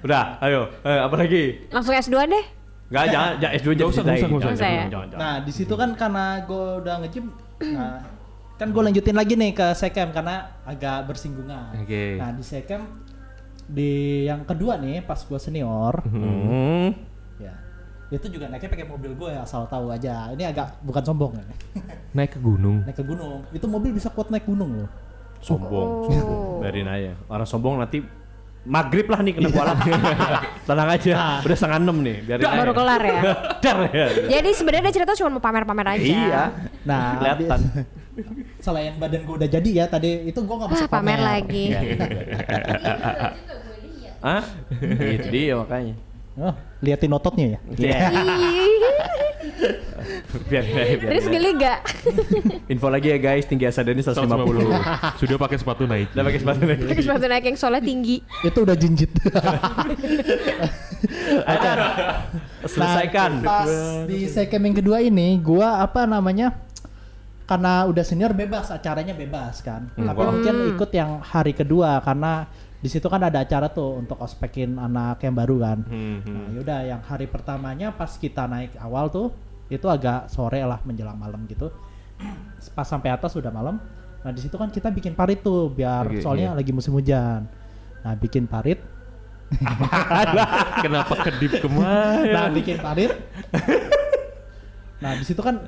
udah, 0.00 0.24
ayo, 0.40 0.60
eh, 0.80 1.00
apa 1.00 1.14
lagi? 1.16 1.44
Langsung 1.68 1.92
S2 1.92 2.16
deh. 2.26 2.44
Gak, 2.88 3.04
jangan, 3.06 3.32
jangan 3.40 3.54
S2 3.54 3.68
Nggak 3.68 3.76
jadi 3.76 3.86
usah, 3.86 4.02
usah, 4.02 4.10
usah. 4.10 4.18
Jangan, 4.18 4.36
usah 4.36 4.50
ya? 4.50 4.56
jangan, 4.58 4.88
jangan, 4.88 5.08
jangan. 5.08 5.20
nah 5.20 5.34
di 5.38 5.52
situ 5.52 5.74
kan 5.74 5.90
karena 5.94 6.24
gue 6.42 6.64
udah 6.80 6.94
nge-gym 6.98 7.26
nah 7.70 7.96
kan 8.56 8.68
gue 8.68 8.82
lanjutin 8.82 9.14
lagi 9.14 9.34
nih 9.34 9.52
ke 9.52 9.66
Sekem 9.72 10.10
karena 10.10 10.36
agak 10.62 11.06
bersinggungan 11.06 11.70
Oke. 11.76 12.18
nah 12.18 12.28
di 12.28 12.42
Sekem 12.42 12.82
di 13.64 13.90
yang 14.24 14.42
kedua 14.42 14.74
nih 14.76 15.00
pas 15.00 15.16
gue 15.16 15.38
senior 15.38 16.02
Hmm. 16.02 16.90
ya 17.38 17.54
itu 18.10 18.26
juga 18.28 18.48
naiknya 18.48 18.68
pakai 18.68 18.84
mobil 18.84 19.14
gue 19.14 19.30
asal 19.32 19.64
tahu 19.64 19.88
aja 19.88 20.28
ini 20.28 20.42
agak 20.42 20.82
bukan 20.82 21.00
sombong 21.00 21.32
ya 21.32 21.44
Naik 22.18 22.34
ke 22.34 22.38
gunung. 22.38 22.82
naik 22.82 22.96
ke 22.96 23.04
gunung 23.06 23.46
itu 23.48 23.64
mobil 23.64 23.94
bisa 23.94 24.10
kuat 24.10 24.28
naik 24.28 24.44
gunung 24.44 24.74
loh 24.76 24.90
Sombong, 25.38 25.72
Oh. 25.72 26.04
sombong. 26.04 26.60
Biarin 26.60 26.84
aja. 26.84 27.16
Orang 27.24 27.48
sombong 27.48 27.80
nanti 27.80 28.04
maghrib 28.60 29.08
lah 29.08 29.20
nih 29.20 29.32
kena 29.32 29.48
kualat. 29.48 29.78
Tenang 30.68 30.88
aja, 30.88 31.12
udah 31.40 31.56
setengah 31.56 31.78
enam 31.80 31.96
nih. 32.00 32.16
Biarin 32.22 32.44
aja. 32.44 32.58
Baru 32.60 32.72
kelar 32.72 33.02
ya. 33.02 33.20
Dar 33.58 33.78
ya. 33.94 34.06
Jadi 34.30 34.48
sebenarnya 34.52 34.82
dia 34.88 34.94
cerita 34.94 35.12
cuma 35.16 35.28
mau 35.32 35.42
pamer-pamer 35.42 35.86
aja. 35.96 36.04
Iya. 36.04 36.42
Nah, 36.84 37.02
kelihatan. 37.18 37.60
selain 38.60 38.92
badan 39.00 39.24
gue 39.24 39.32
udah 39.32 39.48
jadi 39.48 39.70
ya 39.72 39.84
tadi 39.88 40.28
itu 40.28 40.36
gue 40.36 40.52
nggak 40.52 40.68
Ah, 40.68 40.74
bisa 40.76 40.86
pamer 40.86 41.18
lagi. 41.18 41.64
Iya, 41.72 41.80
iya. 41.80 41.96
Hah? 44.20 44.42
Itu 45.08 45.26
dia 45.32 45.54
makanya. 45.56 45.94
Oh, 46.40 46.54
liatin 46.80 47.12
ototnya 47.12 47.46
ya. 47.46 47.58
Iya. 47.76 47.98
Biarin 50.48 50.72
aja, 50.72 50.94
biarin 50.96 51.12
Terus 51.12 51.26
geli 51.28 51.50
gak? 51.60 51.78
Info 52.72 52.88
lagi 52.88 53.12
ya 53.12 53.18
guys, 53.20 53.44
tinggi 53.44 53.68
Asadani 53.68 54.00
150. 54.00 54.24
150. 54.24 55.20
Sudah 55.20 55.36
pakai 55.36 55.56
sepatu 55.60 55.84
Nike. 55.84 56.08
Udah 56.16 56.24
pakai 56.24 56.40
sepatu 56.40 56.62
lagi. 56.64 56.82
Terus 56.88 57.04
sepatu 57.04 57.26
naik 57.28 57.44
yang 57.44 57.58
soalnya 57.60 57.82
tinggi. 57.84 58.16
itu 58.40 58.58
udah 58.64 58.76
jinjit. 58.78 59.10
Ayo, 61.50 61.72
selesaikan. 62.64 63.30
Nah, 63.40 63.44
pas 63.44 63.70
di 64.08 64.24
sekem 64.24 64.62
yang 64.64 64.76
kedua 64.80 65.04
ini, 65.04 65.36
gua 65.40 65.84
apa 65.84 66.08
namanya? 66.08 66.56
Karena 67.44 67.84
udah 67.84 68.04
senior 68.06 68.32
bebas, 68.32 68.70
acaranya 68.70 69.12
bebas 69.12 69.60
kan. 69.60 69.90
Hmm. 69.98 70.06
Tapi 70.06 70.20
mungkin 70.22 70.54
ikut 70.72 70.90
yang 70.94 71.20
hari 71.20 71.52
kedua 71.52 71.98
karena 72.00 72.46
di 72.80 72.88
situ 72.88 73.06
kan 73.12 73.20
ada 73.20 73.44
acara 73.44 73.68
tuh 73.68 74.00
untuk 74.00 74.16
ospekin 74.24 74.80
anak 74.80 75.20
yang 75.20 75.36
baru 75.36 75.56
kan. 75.60 75.78
Hmm, 75.84 76.24
hmm. 76.24 76.32
Nah, 76.32 76.46
yaudah 76.56 76.80
yang 76.88 77.00
hari 77.04 77.28
pertamanya 77.28 77.92
pas 77.92 78.16
kita 78.16 78.48
naik 78.48 78.72
awal 78.80 79.12
tuh 79.12 79.28
itu 79.68 79.84
agak 79.84 80.32
sore 80.32 80.64
lah 80.64 80.80
menjelang 80.88 81.20
malam 81.20 81.44
gitu. 81.44 81.68
Pas 82.72 82.88
sampai 82.88 83.12
atas 83.12 83.36
udah 83.36 83.52
malam. 83.52 83.76
Nah, 84.24 84.32
di 84.32 84.40
situ 84.40 84.56
kan 84.56 84.72
kita 84.72 84.88
bikin 84.88 85.12
parit 85.12 85.44
tuh 85.44 85.68
biar 85.68 86.08
Oke, 86.08 86.24
soalnya 86.24 86.56
iya. 86.56 86.58
lagi 86.58 86.72
musim 86.72 86.96
hujan. 86.96 87.44
Nah, 88.00 88.14
bikin 88.16 88.48
parit. 88.48 88.80
Kenapa 90.84 91.14
kedip 91.20 91.60
ke 91.60 91.68
mana? 91.68 92.24
Nah, 92.32 92.46
bikin 92.48 92.80
parit. 92.80 93.12
nah, 95.04 95.12
di 95.20 95.24
situ 95.28 95.40
kan 95.44 95.60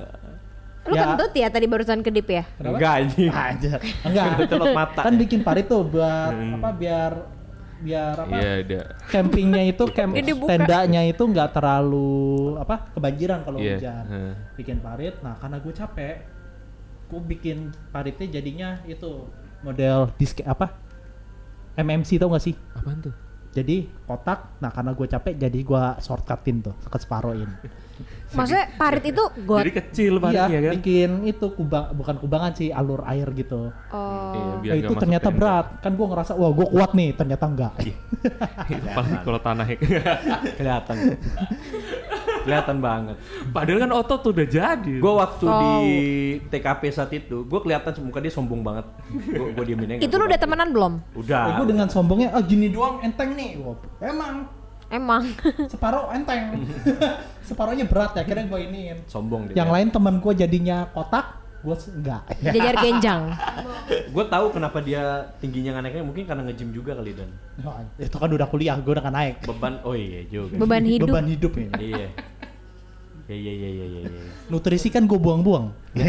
Lu 0.83 0.92
Ya. 0.92 1.03
kentut 1.07 1.33
ya 1.33 1.47
tadi 1.47 1.66
barusan 1.66 2.03
kedip 2.03 2.27
ya? 2.27 2.42
Kenapa? 2.53 2.75
Enggak 2.75 2.92
anjing. 2.99 3.31
aja. 3.31 3.73
Enggak. 4.03 4.25
Telot 4.47 4.73
mata. 4.73 5.01
Kan 5.03 5.14
bikin 5.14 5.40
parit 5.40 5.66
tuh 5.66 5.87
buat 5.87 6.33
apa 6.35 6.71
biar 6.75 7.12
biar 7.79 8.14
apa? 8.16 8.35
Iya, 8.35 8.51
ada. 8.62 8.81
Campingnya 9.07 9.62
itu 9.64 9.85
camp 9.97 10.14
tendanya 10.47 11.03
itu 11.03 11.23
nggak 11.23 11.51
terlalu 11.53 12.14
apa 12.57 12.90
kebanjiran 12.92 13.42
kalau 13.42 13.59
Iya, 13.59 13.79
hujan. 13.79 14.05
Bikin 14.55 14.77
parit. 14.79 15.14
Nah, 15.18 15.35
karena 15.37 15.59
gue 15.59 15.73
capek, 15.73 16.16
gue 17.07 17.21
bikin 17.29 17.59
paritnya 17.90 18.27
jadinya 18.33 18.68
itu 18.85 19.27
model 19.62 20.11
disk 20.16 20.42
apa? 20.42 20.75
MMC 21.73 22.18
tau 22.18 22.29
gak 22.29 22.42
sih? 22.42 22.53
Apaan 22.75 23.01
tuh? 23.01 23.14
Jadi 23.52 23.76
kotak 24.02 24.58
nah 24.58 24.68
karena 24.68 24.90
gue 24.90 25.06
capek 25.06 25.34
jadi 25.38 25.58
gue 25.60 25.82
shortcutin 25.98 26.56
tuh 26.62 26.74
ke 26.82 26.98
separohin 26.98 27.52
Maksudnya 28.32 28.64
parit 28.74 29.04
itu 29.04 29.20
got. 29.44 29.60
Jadi 29.60 29.72
kecil 29.76 30.12
iya 30.16 30.24
paritnya 30.48 30.58
kan. 30.58 30.72
bikin 30.74 31.10
itu 31.22 31.46
kubang 31.52 31.92
bukan 31.92 32.16
kubangan 32.16 32.52
sih 32.56 32.72
alur 32.72 33.04
air 33.04 33.28
gitu 33.30 33.68
Iya, 33.68 33.92
Oh. 33.92 34.56
biar 34.58 34.72
Nah, 34.72 34.80
itu 34.80 34.94
ternyata 34.96 35.28
tenda. 35.28 35.36
berat 35.38 35.66
kan 35.78 35.92
gue 35.92 36.06
ngerasa 36.08 36.32
wah 36.32 36.50
gue 36.50 36.66
kuat 36.66 36.90
nih 36.92 37.12
ternyata 37.12 37.44
enggak 37.44 37.72
Apalagi 38.88 39.16
kalau 39.20 39.38
tanahnya. 39.38 39.76
Kelihatan. 40.58 40.96
Kelihatan 42.42 42.76
banget. 42.78 43.16
Padahal 43.48 43.78
kan 43.81 43.90
otot 43.92 44.18
tuh 44.18 44.31
udah 44.31 44.46
jadi. 44.46 44.94
Gue 44.98 45.12
waktu 45.12 45.44
Oh. 45.44 45.59
di 45.81 45.94
TKP 46.46 46.83
saat 46.88 47.11
itu, 47.11 47.42
gue 47.42 47.61
kelihatan 47.61 47.92
muka 48.02 48.18
dia 48.18 48.28
sombong 48.28 48.61
banget. 48.61 48.87
Gue 49.52 49.64
diemin 49.64 49.94
aja. 49.94 50.00
Itu 50.00 50.14
lu 50.16 50.26
udah 50.26 50.37
temenan 50.37 50.70
belum? 50.70 50.92
Udah. 51.14 51.55
gue 51.55 51.66
dengan 51.68 51.87
sombongnya 51.87 52.31
ah 52.31 52.40
gini 52.40 52.68
doang 52.68 52.98
enteng 53.00 53.35
nih 53.35 53.59
Wah, 53.59 53.76
emang 54.00 54.35
Emang. 54.88 55.22
separuh 55.72 56.11
enteng 56.11 56.64
separuhnya 57.48 57.85
berat 57.85 58.12
ya 58.12 58.22
akhirnya 58.22 58.44
gue 58.44 58.61
iniin 58.62 58.98
sombong 59.07 59.48
dia. 59.48 59.57
yang 59.57 59.68
lain 59.68 59.88
teman 59.88 60.16
gue 60.16 60.33
jadinya 60.33 60.88
kotak 60.88 61.41
gue 61.62 61.77
enggak 61.94 62.22
Jajar 62.42 62.75
genjang. 62.83 63.22
Gue 64.11 64.25
tahu 64.27 64.46
kenapa 64.51 64.83
dia 64.83 65.31
tingginya 65.38 65.79
nggak 65.79 65.85
naiknya 65.87 66.05
mungkin 66.05 66.25
karena 66.27 66.42
nge-gym 66.51 66.75
juga 66.75 66.98
kali 66.98 67.14
dan 67.14 67.31
Wah, 67.62 67.79
itu 68.03 68.16
kan 68.18 68.27
udah 68.27 68.48
kuliah 68.51 68.75
gue 68.83 68.90
udah 68.90 69.05
kan 69.05 69.14
naik 69.14 69.46
beban. 69.46 69.79
Oh 69.87 69.94
iya 69.94 70.27
juga. 70.27 70.59
Beban 70.59 70.83
hidup. 70.83 71.07
beban 71.07 71.27
hidup 71.31 71.53
ini 71.55 71.70
Iya. 71.79 72.09
Iya 73.33 73.38
iya 73.38 73.68
iya 73.70 73.87
iya 73.87 74.01
iya. 74.12 74.22
nutrisi 74.51 74.90
kan 74.90 75.07
gue 75.09 75.16
buang-buang 75.16 75.70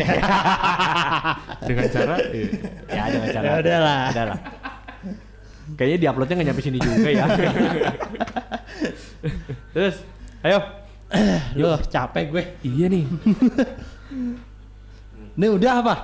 dengan 1.70 1.86
cara 1.94 2.16
iya. 2.34 2.52
Ya 2.90 3.02
ada 3.06 3.18
cara. 3.30 3.46
Ya 3.46 3.54
udahlah. 3.62 4.02
Ada 4.10 4.24
lah. 4.34 4.40
Kayaknya 5.78 5.98
di 6.02 6.06
uploadnya 6.10 6.36
nggak 6.42 6.48
nyampe 6.52 6.64
sini 6.66 6.78
juga 6.82 7.10
ya. 7.14 7.26
Terus, 9.74 9.96
ayo. 10.44 10.60
Loh, 11.56 11.80
capek 11.88 12.24
gue. 12.34 12.44
Iya 12.66 12.86
nih. 12.90 13.06
Ini 15.34 15.48
udah 15.50 15.72
apa? 15.82 15.96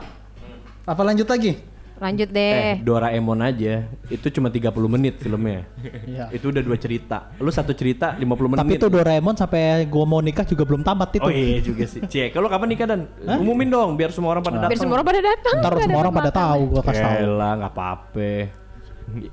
Apa 0.84 1.02
lanjut 1.04 1.26
lagi? 1.26 1.54
Lanjut 2.00 2.32
Eh, 2.32 2.34
deh. 2.34 2.74
Doraemon 2.80 3.44
aja 3.44 3.84
itu 4.08 4.28
cuma 4.32 4.48
30 4.48 4.72
menit 4.88 5.20
filmnya. 5.20 5.68
Iya. 6.08 6.32
Itu 6.32 6.48
udah 6.48 6.64
dua 6.64 6.80
cerita. 6.80 7.28
Lu 7.38 7.52
satu 7.52 7.76
cerita 7.76 8.16
50 8.16 8.24
menit. 8.48 8.60
Tapi 8.64 8.74
itu 8.80 8.88
Doraemon 8.88 9.36
sampai 9.36 9.84
gue 9.84 10.06
mau 10.08 10.24
nikah 10.24 10.48
juga 10.48 10.64
belum 10.64 10.80
tamat 10.80 11.20
itu. 11.20 11.22
Oh 11.22 11.30
iya 11.30 11.60
juga 11.60 11.84
sih. 11.84 12.00
Cek, 12.02 12.32
kalau 12.32 12.48
kapan 12.48 12.68
nikah 12.72 12.88
dan 12.88 13.02
umumin 13.36 13.68
dong 13.68 13.94
biar 13.94 14.16
semua 14.16 14.32
orang 14.32 14.42
pada 14.42 14.58
datang. 14.58 14.72
Biar 14.72 14.80
semua 14.80 14.96
orang 14.96 15.08
pada 15.12 15.22
datang. 15.22 15.56
Ntar 15.60 15.72
nggak 15.72 15.84
semua 15.86 16.00
orang 16.00 16.16
pada 16.16 16.32
tahu 16.32 16.62
gue 16.72 16.82
kasih 16.82 17.04
tahu. 17.04 17.18
Elah, 17.20 17.52
nggak 17.60 17.74
apa-apa. 17.76 18.32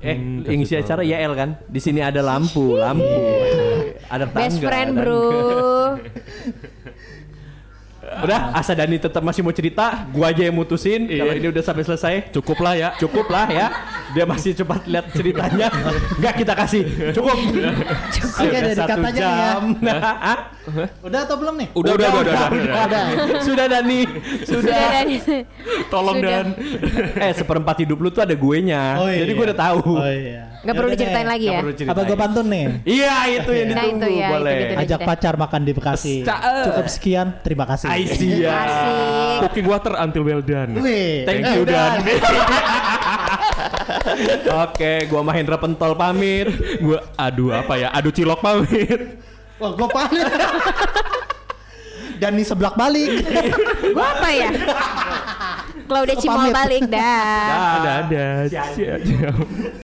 Eh, 0.01 0.15
Hmm, 0.17 0.41
yang 0.41 0.65
isi 0.65 0.73
acara 0.73 1.05
ya 1.05 1.21
El 1.21 1.37
kan? 1.37 1.53
Di 1.63 1.77
sini 1.77 2.01
ada 2.01 2.19
lampu, 2.19 2.73
lampu. 2.75 3.05
ada 4.09 4.25
tangga. 4.25 4.41
Best 4.43 4.57
friend 4.59 4.91
bro. 4.97 5.21
Udah, 8.23 8.53
Asa 8.53 8.73
Dani 8.73 8.97
tetap 8.97 9.21
masih 9.21 9.41
mau 9.43 9.53
cerita, 9.53 10.05
gua 10.09 10.33
aja 10.33 10.41
yang 10.45 10.55
mutusin. 10.55 11.05
Kalau 11.05 11.33
ini 11.33 11.47
udah 11.49 11.63
sampai 11.63 11.83
selesai, 11.85 12.13
Cukup 12.33 12.57
lah 12.61 12.73
ya. 12.73 12.89
cukup 12.97 13.27
lah 13.29 13.45
ya. 13.49 13.67
Dia 14.15 14.23
masih 14.23 14.51
cepat 14.55 14.87
lihat 14.87 15.11
ceritanya. 15.11 15.67
Enggak 16.15 16.33
kita 16.39 16.53
kasih. 16.55 16.83
Cukup. 17.11 17.35
Oke, 17.37 18.21
Sudah 18.23 18.59
dari 18.63 18.75
satu 18.77 18.89
katanya 18.95 19.19
ya. 19.19 19.31
jam. 19.35 19.61
Hah? 19.83 20.39
Udah 20.99 21.19
atau 21.23 21.35
belum 21.39 21.55
nih? 21.59 21.67
Udah, 21.75 21.91
udah, 21.95 22.07
udah, 22.07 22.21
udah, 22.23 22.35
udah, 22.35 22.47
udah. 22.51 22.83
Ada. 22.87 23.01
Sudah 23.43 23.65
Dani. 23.67 23.99
Sudah 24.43 24.63
Sudah. 24.63 24.83
Tolong 25.87 26.17
Sudah. 26.19 26.31
dan. 26.31 26.45
eh, 27.19 27.33
seperempat 27.35 27.75
hidup 27.83 27.97
lu 27.99 28.09
tuh 28.11 28.23
ada 28.23 28.35
gue 28.35 28.57
nya. 28.63 28.99
Oh, 28.99 29.07
iya. 29.07 29.23
Jadi 29.23 29.31
gue 29.31 29.45
udah 29.47 29.59
tahu. 29.59 29.79
Oh 29.95 30.07
iya. 30.07 30.43
Nggak 30.57 30.73
perlu 30.73 30.89
Yaudah 30.89 30.99
diceritain 30.99 31.23
deh. 31.23 31.31
lagi 31.31 31.45
Nggak 31.47 31.79
ya. 31.79 31.91
Apa 31.91 32.01
gue 32.03 32.17
pantun 32.17 32.45
nih? 32.51 32.65
Iya, 32.83 33.15
itu 33.31 33.51
yang 33.53 33.67
Nah, 33.67 33.75
ditunggu. 33.77 33.97
itu 33.97 34.07
ya, 34.07 34.27
itu 34.27 34.33
Boleh. 34.35 34.57
gitu. 34.57 34.73
Ajak 34.83 34.99
deh. 34.99 35.07
pacar 35.07 35.33
makan 35.39 35.61
di 35.63 35.71
Bekasi. 35.71 36.15
Cakep. 36.27 36.63
Cukup 36.67 36.87
sekian, 36.91 37.27
terima 37.43 37.65
kasih. 37.67 37.87
Ya. 37.87 38.55
Asik. 38.55 39.37
Cooking 39.47 39.67
water 39.67 39.93
until 39.99 40.23
well 40.27 40.43
done. 40.43 40.71
Thank 41.23 41.43
eh, 41.43 41.53
you 41.55 41.61
udah. 41.63 42.01
Dan. 42.01 42.03
Oke, 44.65 45.07
gua 45.09 45.21
Mahendra 45.25 45.57
Pentol 45.57 45.93
pamit. 45.97 46.47
Gua 46.81 47.03
aduh 47.17 47.53
apa 47.53 47.73
ya? 47.77 47.89
Aduh 47.93 48.11
cilok 48.13 48.39
pamit. 48.41 48.99
Wah, 49.57 49.71
gue 49.73 49.87
pamit. 49.89 50.27
Dan 52.21 52.37
di 52.37 52.45
sebelah 52.45 52.73
balik. 52.77 53.25
Gua 53.93 54.05
apa 54.17 54.29
ya? 54.33 54.49
Claudia 55.89 56.15
Gua 56.17 56.21
Cimol 56.21 56.49
balik 56.53 56.83
dah. 56.89 57.81
Ada 57.81 57.91
ada. 58.05 58.25
Siap. 58.49 59.85